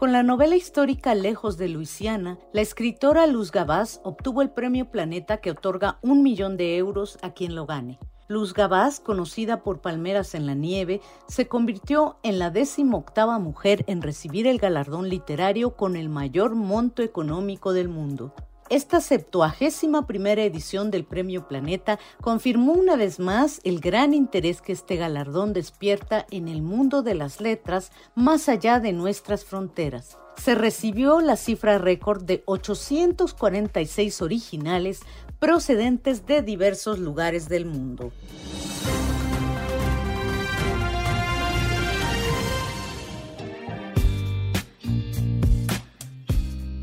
[0.00, 5.42] Con la novela histórica Lejos de Luisiana, la escritora Luz Gabás obtuvo el Premio Planeta
[5.42, 7.98] que otorga un millón de euros a quien lo gane.
[8.26, 12.50] Luz Gabás, conocida por Palmeras en la Nieve, se convirtió en la
[12.94, 18.32] octava mujer en recibir el galardón literario con el mayor monto económico del mundo.
[18.70, 24.70] Esta septuagésima primera edición del Premio Planeta confirmó una vez más el gran interés que
[24.70, 30.18] este galardón despierta en el mundo de las letras más allá de nuestras fronteras.
[30.36, 35.00] Se recibió la cifra récord de 846 originales
[35.40, 38.12] procedentes de diversos lugares del mundo.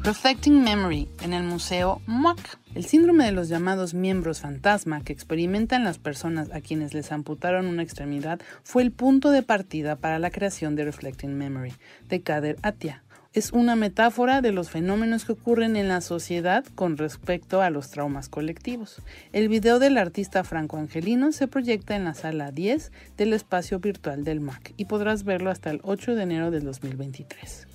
[0.08, 2.60] Reflecting Memory en el Museo MOAC.
[2.76, 7.66] El síndrome de los llamados miembros fantasma que experimentan las personas a quienes les amputaron
[7.66, 11.74] una extremidad fue el punto de partida para la creación de Reflecting Memory
[12.08, 13.04] de Kader Atia.
[13.34, 17.90] Es una metáfora de los fenómenos que ocurren en la sociedad con respecto a los
[17.90, 19.02] traumas colectivos.
[19.34, 24.24] El video del artista Franco Angelino se proyecta en la sala 10 del espacio virtual
[24.24, 27.68] del MAC y podrás verlo hasta el 8 de enero del 2023.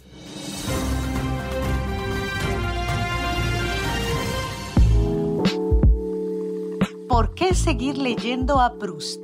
[7.13, 9.21] ¿Por qué seguir leyendo a Proust?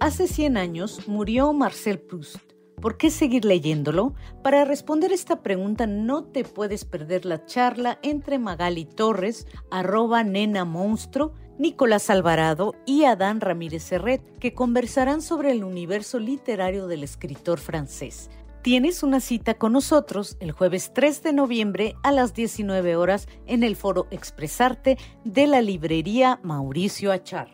[0.00, 2.40] Hace 100 años murió Marcel Proust.
[2.80, 4.14] ¿Por qué seguir leyéndolo?
[4.42, 10.64] Para responder esta pregunta no te puedes perder la charla entre Magali Torres, arroba nena
[10.64, 17.58] monstruo, Nicolás Alvarado y Adán Ramírez Serret, que conversarán sobre el universo literario del escritor
[17.58, 18.30] francés.
[18.62, 23.62] Tienes una cita con nosotros el jueves 3 de noviembre a las 19 horas en
[23.62, 27.48] el foro Expresarte de la librería Mauricio Achar.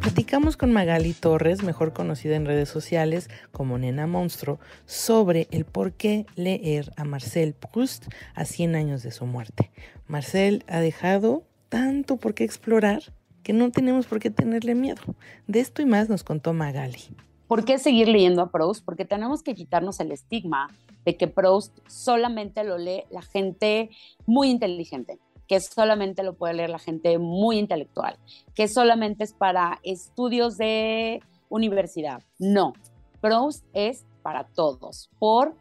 [0.00, 5.92] Platicamos con Magali Torres, mejor conocida en redes sociales como Nena Monstruo, sobre el por
[5.92, 9.70] qué leer a Marcel Proust a 100 años de su muerte.
[10.06, 13.02] Marcel ha dejado tanto por qué explorar
[13.42, 15.00] que no tenemos por qué tenerle miedo.
[15.46, 17.00] De esto y más nos contó Magali.
[17.46, 18.84] ¿Por qué seguir leyendo a Proust?
[18.84, 20.68] Porque tenemos que quitarnos el estigma
[21.04, 23.90] de que Proust solamente lo lee la gente
[24.26, 25.18] muy inteligente,
[25.48, 28.18] que solamente lo puede leer la gente muy intelectual,
[28.54, 32.22] que solamente es para estudios de universidad.
[32.38, 32.74] No,
[33.20, 35.56] Proust es para todos, por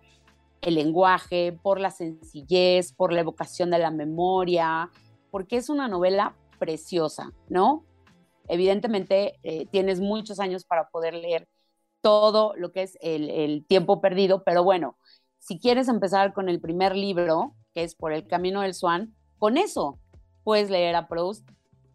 [0.61, 4.91] el lenguaje, por la sencillez, por la evocación de la memoria,
[5.31, 7.85] porque es una novela preciosa, ¿no?
[8.47, 11.47] Evidentemente eh, tienes muchos años para poder leer
[12.01, 14.97] todo lo que es el, tiempo perdido, pero bueno,
[15.37, 19.57] si quieres empezar con el primer libro, que es Por el Camino del Swan, con
[19.57, 19.99] eso
[20.43, 21.47] puedes leer a Proust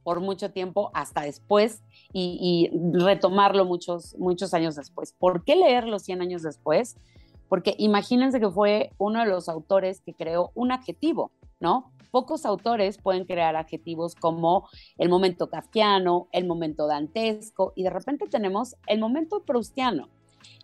[0.03, 1.83] por mucho tiempo hasta después
[2.13, 5.15] y, retomarlo muchos, muchos años después.
[5.19, 6.97] ¿Por qué leerlo 100 años después?
[7.49, 11.91] Porque imagínense que fue uno de los autores que creó un adjetivo, ¿no?
[12.15, 18.29] Pocos autores pueden crear adjetivos como el momento kafkiano, el momento dantesco, y de repente
[18.29, 20.11] tenemos el momento proustiano,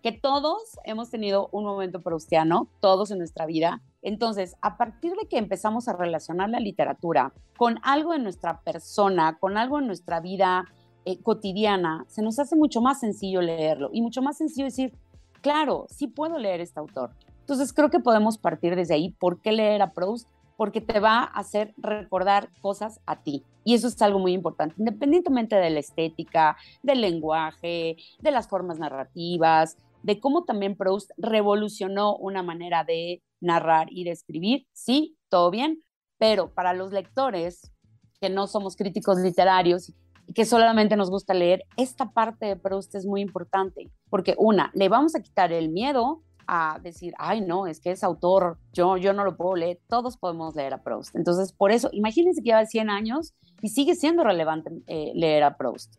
[0.01, 3.83] que todos hemos tenido un momento proustiano, todos en nuestra vida.
[4.01, 9.37] Entonces, a partir de que empezamos a relacionar la literatura con algo en nuestra persona,
[9.41, 10.67] con algo en nuestra vida
[11.05, 14.97] eh, cotidiana, se nos hace mucho más sencillo leerlo y mucho más sencillo decir,
[15.43, 17.11] claro, sí puedo leer este autor.
[17.41, 19.11] Entonces, creo que podemos partir desde ahí.
[19.19, 20.29] ¿Por qué leer a Proust?
[20.61, 23.47] Porque te va a hacer recordar cosas a ti.
[23.65, 28.79] Y eso es algo muy importante, independientemente de la estética, del lenguaje, de las formas
[28.79, 34.67] narrativas, de cómo también Proust revolucionó una manera de narrar y de escribir.
[34.75, 35.83] Sí, todo bien,
[36.19, 37.73] pero para los lectores
[38.21, 39.95] que no somos críticos literarios
[40.27, 44.71] y que solamente nos gusta leer, esta parte de Proust es muy importante, porque una,
[44.75, 46.23] le vamos a quitar el miedo
[46.53, 50.17] a decir, ay, no, es que es autor, yo, yo no lo puedo leer, todos
[50.17, 51.15] podemos leer a Proust.
[51.15, 55.57] Entonces, por eso, imagínense que lleva 100 años y sigue siendo relevante eh, leer a
[55.57, 55.95] Proust.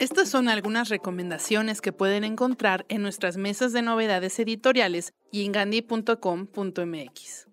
[0.00, 5.52] Estas son algunas recomendaciones que pueden encontrar en nuestras mesas de novedades editoriales y en
[5.52, 7.51] gandhi.com.mx.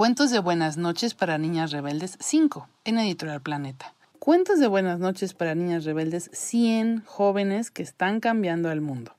[0.00, 3.94] Cuentos de Buenas noches para Niñas Rebeldes 5 en Editorial Planeta.
[4.18, 9.14] Cuentos de Buenas noches para Niñas Rebeldes 100 jóvenes que están cambiando el mundo.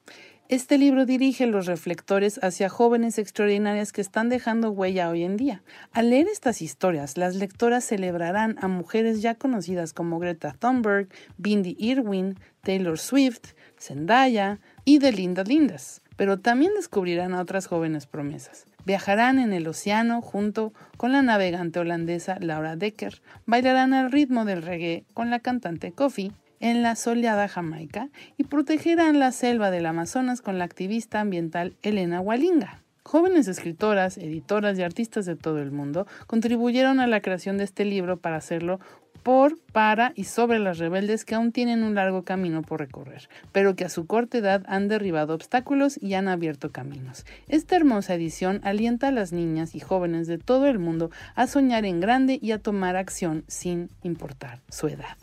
[0.49, 5.61] Este libro dirige los reflectores hacia jóvenes extraordinarias que están dejando huella hoy en día.
[5.91, 11.75] Al leer estas historias, las lectoras celebrarán a mujeres ya conocidas como Greta Thunberg, Bindi
[11.77, 18.67] Irwin, Taylor Swift, Zendaya y The Linda Lindas, pero también descubrirán a otras jóvenes promesas.
[18.85, 24.61] Viajarán en el océano junto con la navegante holandesa Laura Decker, bailarán al ritmo del
[24.61, 30.43] reggae con la cantante Kofi en la soleada Jamaica y protegerán la selva del Amazonas
[30.43, 32.83] con la activista ambiental Elena Walinga.
[33.01, 37.83] Jóvenes escritoras, editoras y artistas de todo el mundo contribuyeron a la creación de este
[37.83, 38.79] libro para hacerlo
[39.23, 43.75] por, para y sobre las rebeldes que aún tienen un largo camino por recorrer, pero
[43.75, 47.25] que a su corta edad han derribado obstáculos y han abierto caminos.
[47.47, 51.85] Esta hermosa edición alienta a las niñas y jóvenes de todo el mundo a soñar
[51.85, 55.17] en grande y a tomar acción sin importar su edad.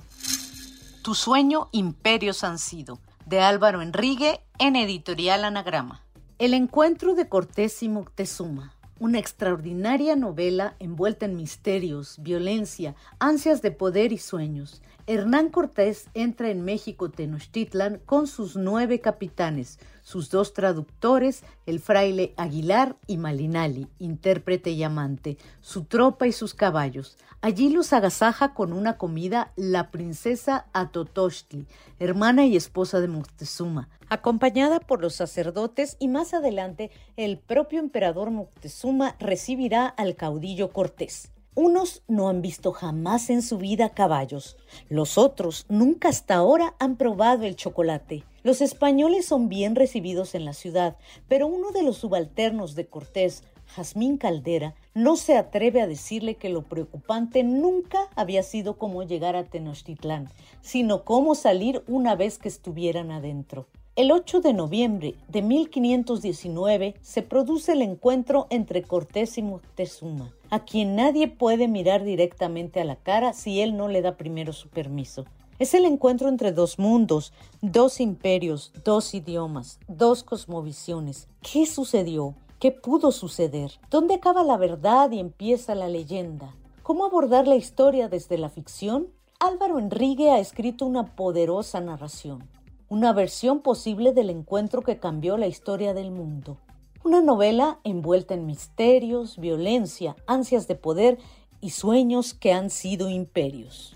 [1.03, 6.03] Tu sueño, imperios han sido, de Álvaro Enrique en Editorial Anagrama.
[6.39, 13.71] El encuentro de Cortés y Moctezuma, una extraordinaria novela envuelta en misterios, violencia, ansias de
[13.71, 14.83] poder y sueños.
[15.07, 22.35] Hernán Cortés entra en México Tenochtitlan con sus nueve capitanes, sus dos traductores, el fraile
[22.37, 27.17] Aguilar y Malinali, intérprete y amante, su tropa y sus caballos.
[27.41, 31.67] Allí los agasaja con una comida la princesa Atotochtli,
[32.01, 38.33] hermana y esposa de Moctezuma, acompañada por los sacerdotes y más adelante el propio emperador
[38.33, 41.31] Moctezuma recibirá al caudillo Cortés.
[41.55, 44.57] Unos no han visto jamás en su vida caballos,
[44.89, 48.25] los otros nunca hasta ahora han probado el chocolate.
[48.43, 50.97] Los españoles son bien recibidos en la ciudad,
[51.29, 53.45] pero uno de los subalternos de Cortés,
[53.75, 59.37] Jazmín Caldera, no se atreve a decirle que lo preocupante nunca había sido cómo llegar
[59.37, 60.29] a Tenochtitlán,
[60.61, 63.67] sino cómo salir una vez que estuvieran adentro.
[63.99, 70.65] El 8 de noviembre de 1519 se produce el encuentro entre Cortés y Moctezuma, a
[70.65, 74.69] quien nadie puede mirar directamente a la cara si él no le da primero su
[74.69, 75.25] permiso.
[75.59, 81.27] Es el encuentro entre dos mundos, dos imperios, dos idiomas, dos cosmovisiones.
[81.43, 82.37] ¿Qué sucedió?
[82.59, 83.73] ¿Qué pudo suceder?
[83.91, 86.55] ¿Dónde acaba la verdad y empieza la leyenda?
[86.83, 89.09] ¿Cómo abordar la historia desde la ficción?
[89.41, 92.49] Álvaro Enrique ha escrito una poderosa narración
[92.89, 96.59] una versión posible del encuentro que cambió la historia del mundo.
[97.05, 101.19] Una novela envuelta en misterios, violencia, ansias de poder
[101.61, 103.95] y sueños que han sido imperios.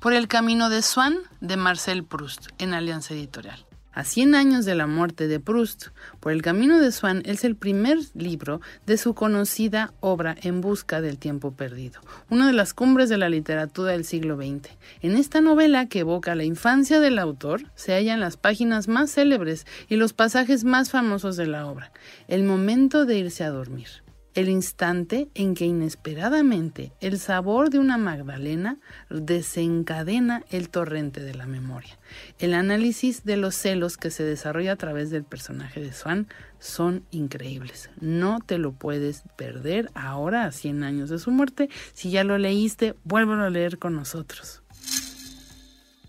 [0.00, 3.64] Por el camino de Swan de Marcel Proust en Alianza Editorial.
[3.94, 5.88] A 100 años de la muerte de Proust,
[6.18, 11.02] Por el camino de Swan es el primer libro de su conocida obra En busca
[11.02, 14.70] del tiempo perdido, una de las cumbres de la literatura del siglo XX.
[15.02, 19.66] En esta novela que evoca la infancia del autor, se hallan las páginas más célebres
[19.90, 21.92] y los pasajes más famosos de la obra,
[22.28, 24.01] el momento de irse a dormir
[24.34, 28.78] el instante en que inesperadamente el sabor de una magdalena
[29.10, 31.98] desencadena el torrente de la memoria.
[32.38, 36.28] El análisis de los celos que se desarrolla a través del personaje de Swan
[36.58, 37.90] son increíbles.
[38.00, 41.68] No te lo puedes perder ahora a 100 años de su muerte.
[41.92, 44.62] Si ya lo leíste, vuélvelo a leer con nosotros.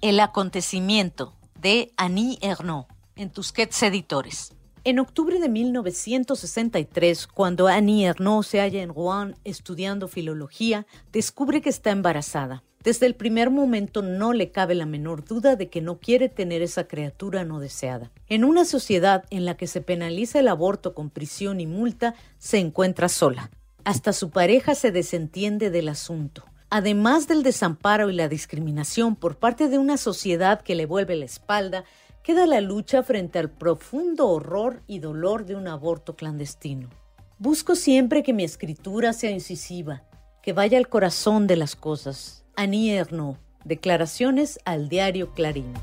[0.01, 4.53] El acontecimiento de Annie Ernaux en Tusquets Editores.
[4.86, 11.69] En octubre de 1963, cuando Annie Ernaux se halla en Rouen estudiando filología, descubre que
[11.69, 12.63] está embarazada.
[12.84, 16.61] Desde el primer momento no le cabe la menor duda de que no quiere tener
[16.61, 18.11] esa criatura no deseada.
[18.27, 22.57] En una sociedad en la que se penaliza el aborto con prisión y multa, se
[22.57, 23.51] encuentra sola.
[23.86, 26.43] Hasta su pareja se desentiende del asunto.
[26.69, 31.23] Además del desamparo y la discriminación por parte de una sociedad que le vuelve la
[31.23, 31.86] espalda,
[32.24, 36.89] queda la lucha frente al profundo horror y dolor de un aborto clandestino.
[37.38, 40.03] Busco siempre que mi escritura sea incisiva,
[40.41, 42.45] que vaya al corazón de las cosas.
[42.55, 45.74] Annie Ernaux, Declaraciones al diario Clarín.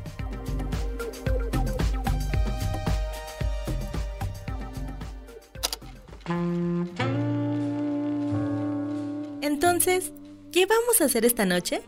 [9.40, 10.12] Entonces,
[10.52, 11.82] ¿qué vamos a hacer esta noche?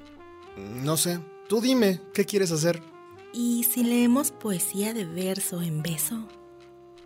[0.56, 1.20] No sé.
[1.48, 2.82] Tú dime, ¿qué quieres hacer?
[3.32, 6.28] ¿Y si leemos poesía de verso en beso?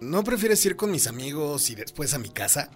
[0.01, 2.68] ¿No prefieres ir con mis amigos y después a mi casa?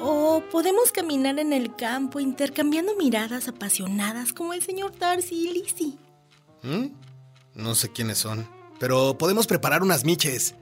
[0.00, 5.98] O podemos caminar en el campo intercambiando miradas apasionadas como el señor Darcy y Lizzie.
[6.62, 6.94] ¿Mm?
[7.54, 10.54] No sé quiénes son, pero podemos preparar unas miches.